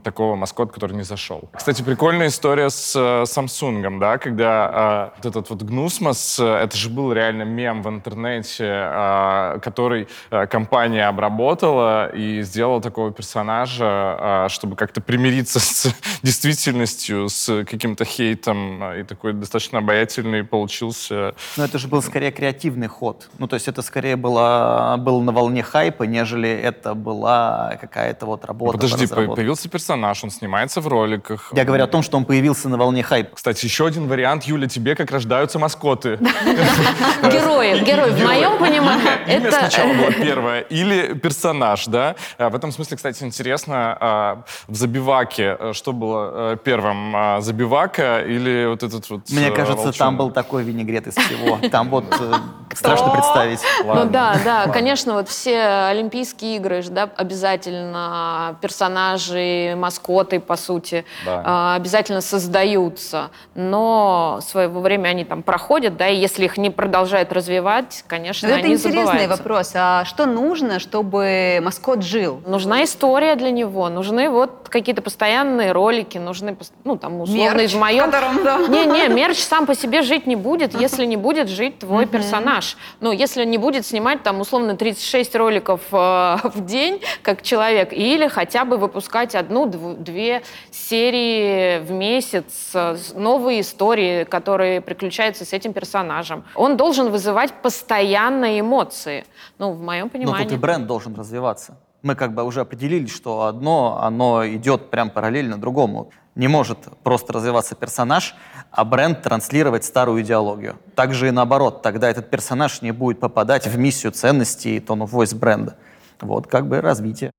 такого 0.03 0.37
маскота, 0.37 0.73
который 0.73 0.97
не 0.97 1.03
зашел. 1.03 1.49
Кстати, 1.53 1.83
прикольная 1.83 2.29
история 2.29 2.71
с 2.71 2.95
э, 2.97 3.25
Samsung, 3.25 3.99
да, 3.99 4.19
когда 4.19 5.11
э, 5.15 5.17
вот 5.17 5.27
этот 5.27 5.51
вот 5.51 5.63
гнусмос, 5.63 6.39
э, 6.41 6.45
это 6.73 6.79
же 6.79 6.89
был 6.89 7.13
реально 7.13 7.43
мем 7.43 7.83
в 7.83 7.89
интернете, 7.89 8.65
э, 8.67 9.59
который 9.63 10.09
э, 10.31 10.47
компания 10.47 11.07
обработала 11.07 12.09
и 12.09 12.41
сделала 12.41 12.81
такого 12.81 13.13
персонажа, 13.13 14.47
э, 14.47 14.49
чтобы 14.49 14.75
как-то 14.75 15.03
примириться 15.03 15.61
с 15.61 15.95
действительностью, 16.23 17.29
с 17.29 17.65
каким-то 17.65 18.07
хейтом, 18.07 18.83
э, 18.85 19.01
и 19.01 19.03
такой 19.03 19.35
достаточно 19.35 19.81
обаятельный 19.81 20.45
получился. 20.45 21.35
Но 21.59 21.65
это 21.65 21.79
же 21.79 21.89
был 21.89 22.01
скорее 22.01 22.31
креативный 22.31 22.89
ход. 22.89 23.29
Ну, 23.39 23.47
то 23.47 23.55
есть 23.55 23.69
это 23.69 23.83
скорее 23.83 24.17
было, 24.17 24.97
был 24.99 25.21
на 25.21 25.33
волне 25.33 25.63
хайпа, 25.63 26.05
нежели 26.05 26.49
это 26.49 26.95
была 26.95 27.77
какая-то 27.83 28.25
вот 28.25 28.47
работа. 28.47 28.73
по 28.73 28.79
Подожди, 28.79 29.07
по- 29.07 29.35
появился 29.35 29.69
персонаж, 29.69 30.25
он 30.25 30.31
снимается 30.31 30.81
в 30.81 30.89
роликах. 30.89 31.53
Я 31.55 31.67
говорю 31.67 31.85
о 31.85 31.89
том, 31.89 32.03
что 32.03 32.17
он 32.17 32.25
появился 32.25 32.71
на 32.71 32.79
волне 32.79 33.03
хайпа. 33.03 33.37
Кстати, 33.37 33.67
еще 33.67 33.87
один 33.87 34.09
вариант, 34.09 34.45
Юля, 34.45 34.69
тебе 34.69 34.95
как 34.95 35.11
рождаются 35.11 35.59
маскоты. 35.59 36.19
Герои, 37.23 37.81
герои. 37.85 38.11
В 38.11 38.25
моем 38.25 38.59
понимании 38.59 39.03
Имя 39.27 39.49
это... 39.49 39.59
сначала 39.59 39.93
было 39.93 40.13
первое, 40.23 40.61
или 40.61 41.15
персонаж, 41.15 41.87
да? 41.87 42.15
А, 42.39 42.51
В 42.51 42.55
этом 42.55 42.73
смысле, 42.73 42.97
кстати, 42.97 43.23
интересно, 43.25 43.97
а, 44.01 44.43
в 44.69 44.75
«Забиваке» 44.75 45.57
э, 45.59 45.73
что 45.75 45.93
было 45.93 46.53
э, 46.53 46.57
первым? 46.63 47.15
а, 47.15 47.41
«Забивака» 47.41 48.21
или 48.21 48.67
вот 48.67 48.83
этот 48.83 49.09
вот 49.11 49.31
Мне 49.31 49.49
э, 49.49 49.53
кажется, 49.53 49.93
там 49.93 50.17
был 50.17 50.31
такой 50.31 50.63
винегрет 50.63 51.07
из 51.07 51.15
всего. 51.15 51.59
Там 51.71 51.89
вот 51.89 52.05
э, 52.19 52.33
страшно 52.75 53.11
представить. 53.11 53.61
Ну 53.85 54.05
да, 54.07 54.37
да, 54.45 54.69
конечно, 54.69 55.15
вот 55.15 55.29
все 55.29 55.89
Олимпийские 55.91 56.57
игры, 56.57 56.83
да, 56.89 57.09
обязательно 57.17 58.57
персонажи, 58.61 59.75
маскоты, 59.77 60.41
по 60.41 60.57
сути, 60.57 61.05
а, 61.27 61.75
обязательно 61.77 62.21
создаются, 62.21 63.31
но 63.55 64.39
в 64.41 64.45
свое 64.45 64.69
время 64.69 65.09
они 65.09 65.25
там 65.25 65.43
проходят, 65.43 65.97
да, 65.97 66.09
и 66.09 66.17
если 66.17 66.42
их 66.43 66.57
не 66.59 66.71
продолжают 66.71 67.33
развивать, 67.33 68.05
конечно, 68.07 68.49
Но 68.49 68.55
это 68.57 68.65
они 68.65 68.75
интересный 68.75 69.05
забываются. 69.05 69.37
вопрос. 69.37 69.73
А 69.75 70.05
что 70.05 70.27
нужно, 70.27 70.79
чтобы 70.79 71.61
маскот 71.63 72.03
жил? 72.03 72.41
Нужна 72.47 72.85
история 72.85 73.37
для 73.37 73.51
него, 73.51 73.89
нужны 73.89 74.29
вот 74.31 74.69
какие-то 74.69 75.03
постоянные 75.03 75.73
ролики, 75.73 76.19
нужны, 76.19 76.57
ну, 76.85 76.97
там, 76.97 77.21
условно, 77.21 77.55
Мерч, 77.59 77.73
в 77.73 77.79
моем... 77.79 78.11
да. 78.11 78.59
Не-не, 78.69 79.09
мерч 79.09 79.39
сам 79.39 79.67
по 79.67 79.75
себе 79.75 80.03
жить 80.03 80.27
не 80.27 80.37
будет, 80.37 80.79
если 80.79 81.05
не 81.05 81.17
будет 81.17 81.49
жить 81.49 81.79
твой 81.81 82.07
персонаж. 82.07 82.77
Ну, 83.01 83.13
если 83.13 83.45
не 83.45 83.59
будет 83.59 83.85
снимать, 83.87 84.23
там, 84.23 84.41
условно, 84.41 84.77
36 84.77 85.37
роликов 85.37 85.81
э, 85.93 86.37
в 86.45 86.65
день, 86.65 87.01
как 87.23 87.43
человек, 87.43 87.93
или 87.93 88.29
хотя 88.29 88.65
бы 88.65 88.77
выпускать 88.77 89.35
одну-две 89.35 90.43
серии 90.71 91.81
в 91.81 91.91
месяц, 91.91 92.71
э, 92.75 92.97
новые 93.15 93.61
истории, 93.61 94.25
которые 94.25 94.81
приключаются 94.81 95.45
с 95.45 95.53
этим 95.53 95.73
персонажем. 95.73 96.32
Он 96.55 96.77
должен 96.77 97.11
вызывать 97.11 97.53
постоянные 97.63 98.61
эмоции. 98.61 99.25
Ну, 99.59 99.73
в 99.73 99.81
моем 99.81 100.07
Но 100.07 100.11
понимании. 100.11 100.45
тут 100.45 100.53
и 100.53 100.57
бренд 100.57 100.87
должен 100.87 101.15
развиваться. 101.15 101.77
Мы 102.03 102.17
как 102.17 102.35
бы 102.35 102.43
уже 102.43 102.61
определили, 102.61 103.07
что 103.07 103.43
одно, 103.43 104.01
оно 104.03 104.45
идет 104.47 104.91
прям 104.91 105.11
параллельно 105.11 105.57
другому. 105.57 106.11
Не 106.35 106.49
может 106.49 106.79
просто 107.05 107.33
развиваться 107.33 107.75
персонаж, 107.75 108.35
а 108.71 108.85
бренд 108.85 109.23
транслировать 109.23 109.85
старую 109.85 110.23
идеологию. 110.23 110.77
Также 110.97 111.29
и 111.29 111.31
наоборот, 111.31 111.83
тогда 111.83 112.11
этот 112.11 112.31
персонаж 112.31 112.83
не 112.83 112.91
будет 112.91 113.21
попадать 113.21 113.67
в 113.67 113.79
миссию 113.79 114.13
ценностей 114.13 114.77
и 114.77 114.81
of 114.81 115.11
voice 115.11 115.37
бренда. 115.37 115.77
Вот 116.21 116.47
как 116.47 116.67
бы 116.67 116.81
развитие. 116.81 117.31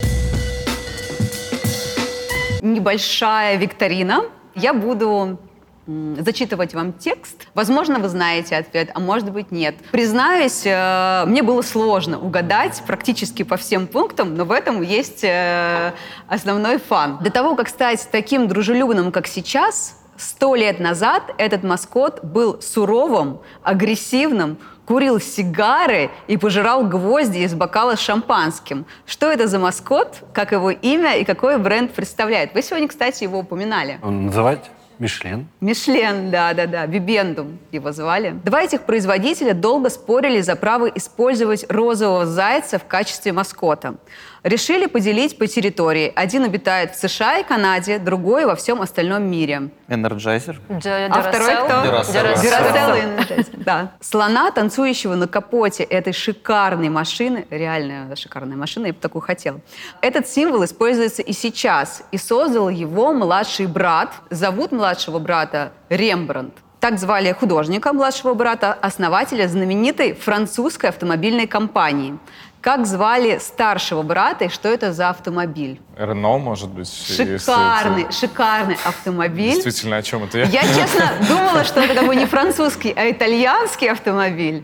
Небольшая 2.62 3.58
викторина. 3.58 4.24
Я 4.56 4.74
буду 4.74 5.40
зачитывать 5.88 6.74
вам 6.74 6.94
текст. 6.94 7.48
Возможно, 7.54 8.00
вы 8.00 8.08
знаете 8.10 8.56
ответ, 8.56 8.92
а 8.94 9.00
может 9.00 9.32
быть 9.32 9.52
нет. 9.52 9.76
Признаюсь, 9.92 10.62
э, 10.66 11.26
мне 11.26 11.44
было 11.44 11.62
сложно 11.62 12.20
угадать 12.20 12.82
практически 12.88 13.44
по 13.44 13.58
всем 13.58 13.88
пунктам, 13.88 14.36
но 14.36 14.46
в 14.46 14.52
этом 14.52 14.82
есть 14.82 15.24
э, 15.24 15.92
основной 16.28 16.78
фан. 16.78 17.20
До 17.22 17.32
того, 17.32 17.56
как 17.56 17.68
стать 17.68 18.08
таким 18.12 18.48
дружелюбным, 18.48 19.12
как 19.12 19.28
сейчас, 19.28 20.00
сто 20.18 20.56
лет 20.56 20.80
назад 20.80 21.34
этот 21.38 21.64
маскот 21.64 22.24
был 22.24 22.62
суровым, 22.62 23.40
агрессивным, 23.62 24.58
курил 24.86 25.20
сигары 25.20 26.12
и 26.28 26.38
пожирал 26.38 26.86
гвозди 26.86 27.40
из 27.40 27.54
бокала 27.54 27.96
с 27.96 28.00
шампанским. 28.00 28.86
Что 29.06 29.32
это 29.32 29.48
за 29.48 29.60
маскот, 29.60 30.24
как 30.34 30.52
его 30.52 30.72
имя 30.72 31.18
и 31.18 31.24
какой 31.24 31.58
бренд 31.58 31.94
представляет? 31.94 32.54
Вы 32.54 32.62
сегодня, 32.62 32.88
кстати, 32.88 33.24
его 33.24 33.40
упоминали. 33.40 34.00
Называть 34.02 34.70
Мишлен. 35.00 35.48
Мишлен, 35.60 36.32
да-да-да, 36.32 36.86
Бибендум 36.88 37.60
его 37.72 37.92
звали. 37.92 38.36
Два 38.44 38.64
этих 38.64 38.82
производителя 38.82 39.54
долго 39.54 39.90
спорили 39.90 40.42
за 40.42 40.56
право 40.56 40.88
использовать 40.88 41.66
розового 41.70 42.26
зайца 42.26 42.80
в 42.80 42.86
качестве 42.86 43.34
маскота. 43.34 43.96
Решили 44.44 44.88
поделить 44.88 45.38
по 45.38 45.48
территории. 45.48 46.12
Один 46.14 46.44
обитает 46.44 46.92
в 46.94 47.00
США 47.00 47.38
и 47.38 47.44
Канаде, 47.44 47.98
другой 47.98 48.46
во 48.46 48.56
всем 48.56 48.82
остальном 48.82 49.24
мире. 49.24 49.70
Энерджайзер. 49.88 50.60
А 50.70 51.22
второй 51.22 51.56
кто? 51.56 51.74
Energizer, 52.12 53.56
Да. 53.64 53.94
Слона, 54.02 54.52
танцующего 54.52 55.16
на 55.16 55.30
капоте 55.30 55.84
этой 55.84 56.12
шикарной 56.12 56.90
машины, 56.90 57.48
реально 57.50 58.14
шикарная 58.18 58.58
машина, 58.58 58.88
я 58.88 58.94
бы 58.94 59.00
такую 59.00 59.22
хотела. 59.22 59.62
Этот 60.02 60.28
символ 60.28 60.66
используется 60.66 61.22
и 61.22 61.32
сейчас, 61.32 62.04
и 62.12 62.18
создал 62.18 62.68
его 62.68 63.14
младший 63.14 63.68
брат. 63.68 64.12
Зовут 64.30 64.74
младшего 64.74 65.20
брата 65.20 65.72
Рембрандт. 65.88 66.56
Так 66.82 67.00
звали 67.00 67.32
художника 67.32 67.94
младшего 67.94 68.34
брата, 68.34 68.74
основателя 68.74 69.48
знаменитой 69.48 70.12
французской 70.14 70.88
автомобильной 70.88 71.48
компании. 71.48 72.20
Как 72.64 72.86
звали 72.86 73.40
старшего 73.40 74.04
брата 74.04 74.46
и 74.46 74.50
что 74.50 74.70
это 74.70 74.94
за 74.94 75.10
автомобиль? 75.10 75.82
Рено, 75.98 76.38
может 76.38 76.70
быть. 76.70 76.90
Шикарный, 76.90 78.04
это 78.04 78.12
шикарный 78.14 78.78
автомобиль. 78.86 79.56
Действительно, 79.56 79.98
о 79.98 80.02
чем 80.02 80.24
это 80.24 80.38
я? 80.38 80.46
Я, 80.46 80.62
честно, 80.62 81.12
думала, 81.28 81.66
что 81.66 81.82
это 81.82 81.94
как 81.94 82.08
бы 82.08 82.16
не 82.16 82.26
французский, 82.26 82.94
а 82.96 83.12
итальянский 83.12 83.92
автомобиль. 83.92 84.64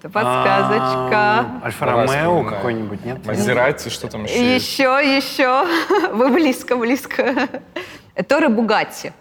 Это 0.00 0.08
подсказочка. 0.08 1.10
А, 1.12 1.60
Альфа 1.64 1.84
Давай 1.84 2.06
Ромео 2.06 2.06
вспоминаем. 2.06 2.46
какой-нибудь, 2.46 3.04
нет? 3.04 3.26
Мазерати, 3.26 3.90
что 3.90 4.08
там 4.08 4.24
еще? 4.24 4.54
Еще, 4.54 4.82
еще. 5.16 5.66
Вы 6.14 6.30
близко, 6.30 6.76
близко. 6.78 7.34
Торы 8.26 8.48
Бугатти. 8.48 9.12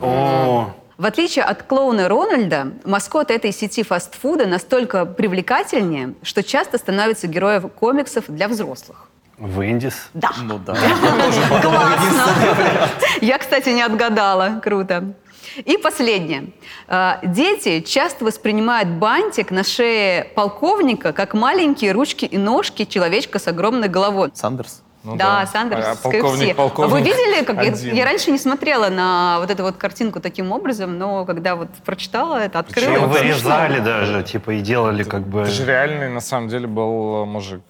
О, 0.00 0.70
В 0.96 1.06
отличие 1.06 1.44
от 1.44 1.64
клоуна 1.64 2.08
Рональда, 2.08 2.72
маскот 2.84 3.30
этой 3.30 3.52
сети 3.52 3.82
фастфуда 3.82 4.46
настолько 4.46 5.04
привлекательнее, 5.06 6.14
что 6.22 6.42
часто 6.44 6.78
становится 6.78 7.26
героем 7.26 7.68
комиксов 7.68 8.24
для 8.28 8.46
взрослых. 8.46 9.08
Вендис. 9.38 10.10
Да. 10.14 10.30
Ну 10.44 10.58
да. 10.58 10.74
Классно. 11.60 12.88
Я, 13.20 13.38
кстати, 13.38 13.70
не 13.70 13.82
отгадала. 13.82 14.60
Круто. 14.62 15.14
И 15.56 15.76
последнее. 15.76 16.52
А, 16.86 17.18
Дети 17.24 17.80
часто 17.80 18.24
воспринимают 18.24 18.88
бантик 18.88 19.50
на 19.50 19.64
шее 19.64 20.24
полковника 20.36 21.12
как 21.12 21.34
маленькие 21.34 21.90
ручки 21.90 22.24
и 22.24 22.38
ножки 22.38 22.84
человечка 22.84 23.40
с 23.40 23.48
огромной 23.48 23.88
головой. 23.88 24.30
Сандерс. 24.34 24.83
Ну 25.04 25.16
да, 25.16 25.46
Сандерс, 25.46 25.84
А 25.86 25.96
полковник, 25.96 26.56
полковник 26.56 26.92
Вы 26.92 27.00
видели, 27.02 27.44
как 27.44 27.56
я, 27.62 27.72
один. 27.72 27.94
я 27.94 28.04
раньше 28.06 28.30
не 28.30 28.38
смотрела 28.38 28.88
на 28.88 29.38
вот 29.38 29.50
эту 29.50 29.62
вот 29.62 29.76
картинку 29.76 30.18
таким 30.18 30.50
образом, 30.50 30.96
но 30.96 31.26
когда 31.26 31.56
вот 31.56 31.68
прочитала 31.84 32.36
это, 32.36 32.60
открыла. 32.60 32.86
Причем 32.86 33.04
это 33.04 33.22
вырезали 33.22 33.80
даже, 33.80 34.22
типа, 34.22 34.52
и 34.52 34.60
делали 34.60 35.02
как 35.04 35.26
бы... 35.26 35.42
Это 35.42 35.50
же 35.50 35.66
реальный, 35.66 36.08
на 36.08 36.20
самом 36.20 36.48
деле, 36.48 36.66
был 36.66 37.22
э, 37.22 37.26
мужик. 37.26 37.60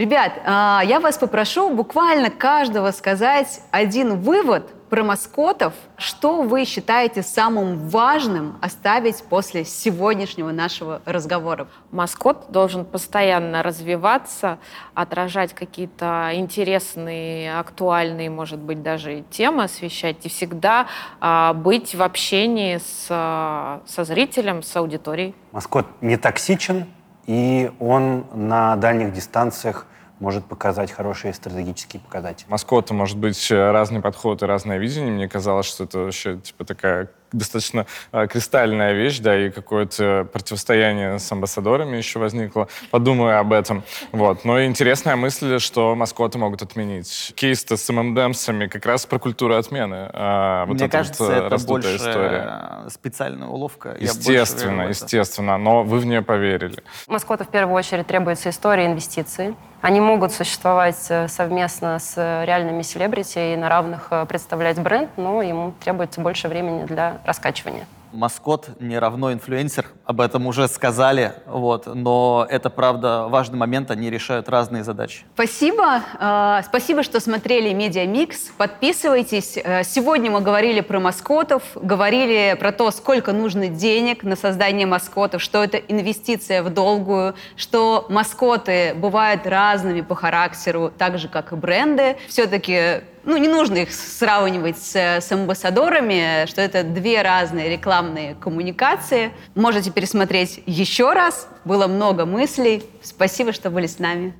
Ребят, 0.00 0.32
а, 0.46 0.80
я 0.82 0.98
вас 0.98 1.18
попрошу 1.18 1.68
буквально 1.76 2.30
каждого 2.30 2.90
сказать 2.90 3.60
один 3.70 4.18
вывод 4.18 4.72
про 4.88 5.04
маскотов. 5.04 5.74
Что 5.98 6.40
вы 6.40 6.64
считаете 6.64 7.22
самым 7.22 7.86
важным 7.86 8.56
оставить 8.62 9.22
после 9.22 9.66
сегодняшнего 9.66 10.52
нашего 10.52 11.02
разговора? 11.04 11.68
Маскот 11.90 12.46
должен 12.48 12.86
постоянно 12.86 13.62
развиваться, 13.62 14.56
отражать 14.94 15.52
какие-то 15.52 16.30
интересные, 16.32 17.58
актуальные, 17.58 18.30
может 18.30 18.58
быть, 18.58 18.82
даже 18.82 19.22
темы 19.30 19.64
освещать 19.64 20.24
и 20.24 20.30
всегда 20.30 20.86
а, 21.20 21.52
быть 21.52 21.94
в 21.94 22.00
общении 22.00 22.78
с, 22.78 23.04
со 23.06 24.04
зрителем, 24.04 24.62
с 24.62 24.74
аудиторией. 24.74 25.34
Маскот 25.52 25.84
не 26.00 26.16
токсичен, 26.16 26.86
и 27.26 27.70
он 27.78 28.24
на 28.32 28.76
дальних 28.76 29.12
дистанциях 29.12 29.86
может 30.20 30.44
показать 30.44 30.92
хорошие 30.92 31.34
стратегические 31.34 32.00
показатели. 32.00 32.48
Маскота 32.48 32.94
может 32.94 33.18
быть 33.18 33.50
э, 33.50 33.70
разный 33.72 34.00
подход 34.00 34.42
и 34.42 34.46
разное 34.46 34.78
видение. 34.78 35.12
Мне 35.12 35.28
казалось, 35.28 35.66
что 35.66 35.84
это 35.84 35.98
вообще 35.98 36.38
типа 36.38 36.64
такая 36.64 37.10
достаточно 37.32 37.86
э, 38.12 38.26
кристальная 38.26 38.92
вещь, 38.92 39.18
да, 39.20 39.36
и 39.38 39.50
какое-то 39.50 40.26
противостояние 40.32 41.18
с 41.18 41.30
амбассадорами 41.32 41.96
еще 41.96 42.18
возникло. 42.18 42.68
Подумаю 42.90 43.38
об 43.38 43.52
этом. 43.52 43.82
Вот. 44.12 44.44
Но 44.44 44.62
интересная 44.64 45.16
мысль, 45.16 45.58
что 45.58 45.94
маскоты 45.94 46.38
могут 46.38 46.62
отменить. 46.62 47.32
Кейс-то 47.34 47.76
с 47.76 47.88
ММДМсами 47.92 48.66
как 48.66 48.86
раз 48.86 49.06
про 49.06 49.18
культуру 49.18 49.54
отмены. 49.56 50.10
А, 50.12 50.66
вот 50.66 50.74
Мне 50.74 50.88
кажется, 50.88 51.24
вот, 51.24 51.32
э, 51.32 51.46
это 51.46 51.58
больше 51.66 51.96
история. 51.96 52.84
э, 52.86 52.88
специальная 52.90 53.48
уловка. 53.48 53.96
Естественно, 53.98 54.82
естественно. 54.82 55.58
Но 55.58 55.82
вы 55.82 55.98
в 55.98 56.06
нее 56.06 56.22
поверили. 56.22 56.82
Маскоту 57.06 57.44
в 57.44 57.48
первую 57.48 57.76
очередь 57.76 58.06
требуется 58.06 58.50
история 58.50 58.84
и 58.84 58.86
инвестиции. 58.86 59.54
Они 59.80 59.98
могут 59.98 60.32
существовать 60.32 61.10
совместно 61.28 61.98
с 61.98 62.14
реальными 62.44 62.82
селебрити 62.82 63.54
и 63.54 63.56
на 63.56 63.70
равных 63.70 64.12
представлять 64.28 64.78
бренд, 64.78 65.08
но 65.16 65.40
ему 65.40 65.72
требуется 65.82 66.20
больше 66.20 66.48
времени 66.48 66.84
для 66.84 67.19
раскачивания. 67.24 67.86
Маскот 68.12 68.70
не 68.80 68.98
равно 68.98 69.32
инфлюенсер, 69.32 69.86
об 70.04 70.20
этом 70.20 70.46
уже 70.48 70.66
сказали, 70.66 71.34
вот, 71.46 71.86
но 71.86 72.44
это, 72.50 72.68
правда, 72.68 73.28
важный 73.28 73.56
момент, 73.56 73.90
они 73.90 74.10
решают 74.10 74.48
разные 74.48 74.82
задачи. 74.82 75.22
Спасибо. 75.34 76.02
Э, 76.18 76.60
Спасибо, 76.64 77.02
что 77.04 77.20
смотрели 77.20 77.72
Медиамикс. 77.72 78.50
Подписывайтесь. 78.56 79.56
Э, 79.56 79.84
Сегодня 79.84 80.30
мы 80.30 80.40
говорили 80.40 80.80
про 80.80 80.98
маскотов, 80.98 81.62
говорили 81.76 82.56
про 82.58 82.72
то, 82.72 82.90
сколько 82.90 83.32
нужно 83.32 83.68
денег 83.68 84.24
на 84.24 84.34
создание 84.34 84.86
маскотов, 84.86 85.40
что 85.40 85.62
это 85.62 85.76
инвестиция 85.76 86.62
в 86.64 86.70
долгую, 86.70 87.34
что 87.56 88.06
маскоты 88.08 88.94
бывают 88.94 89.46
разными 89.46 90.00
по 90.00 90.16
характеру, 90.16 90.90
так 90.96 91.18
же, 91.18 91.28
как 91.28 91.52
и 91.52 91.56
бренды. 91.56 92.16
Все-таки 92.28 93.02
ну, 93.24 93.36
не 93.36 93.48
нужно 93.48 93.78
их 93.78 93.92
сравнивать 93.92 94.78
с, 94.78 94.96
с 94.96 95.32
амбассадорами, 95.32 96.46
что 96.46 96.60
это 96.60 96.82
две 96.82 97.22
разные 97.22 97.68
рекламные 97.68 98.34
коммуникации. 98.34 99.32
Можете 99.54 99.90
пересмотреть 99.90 100.62
еще 100.66 101.12
раз. 101.12 101.48
Было 101.64 101.86
много 101.86 102.24
мыслей. 102.24 102.82
Спасибо, 103.02 103.52
что 103.52 103.70
были 103.70 103.86
с 103.86 103.98
нами. 103.98 104.34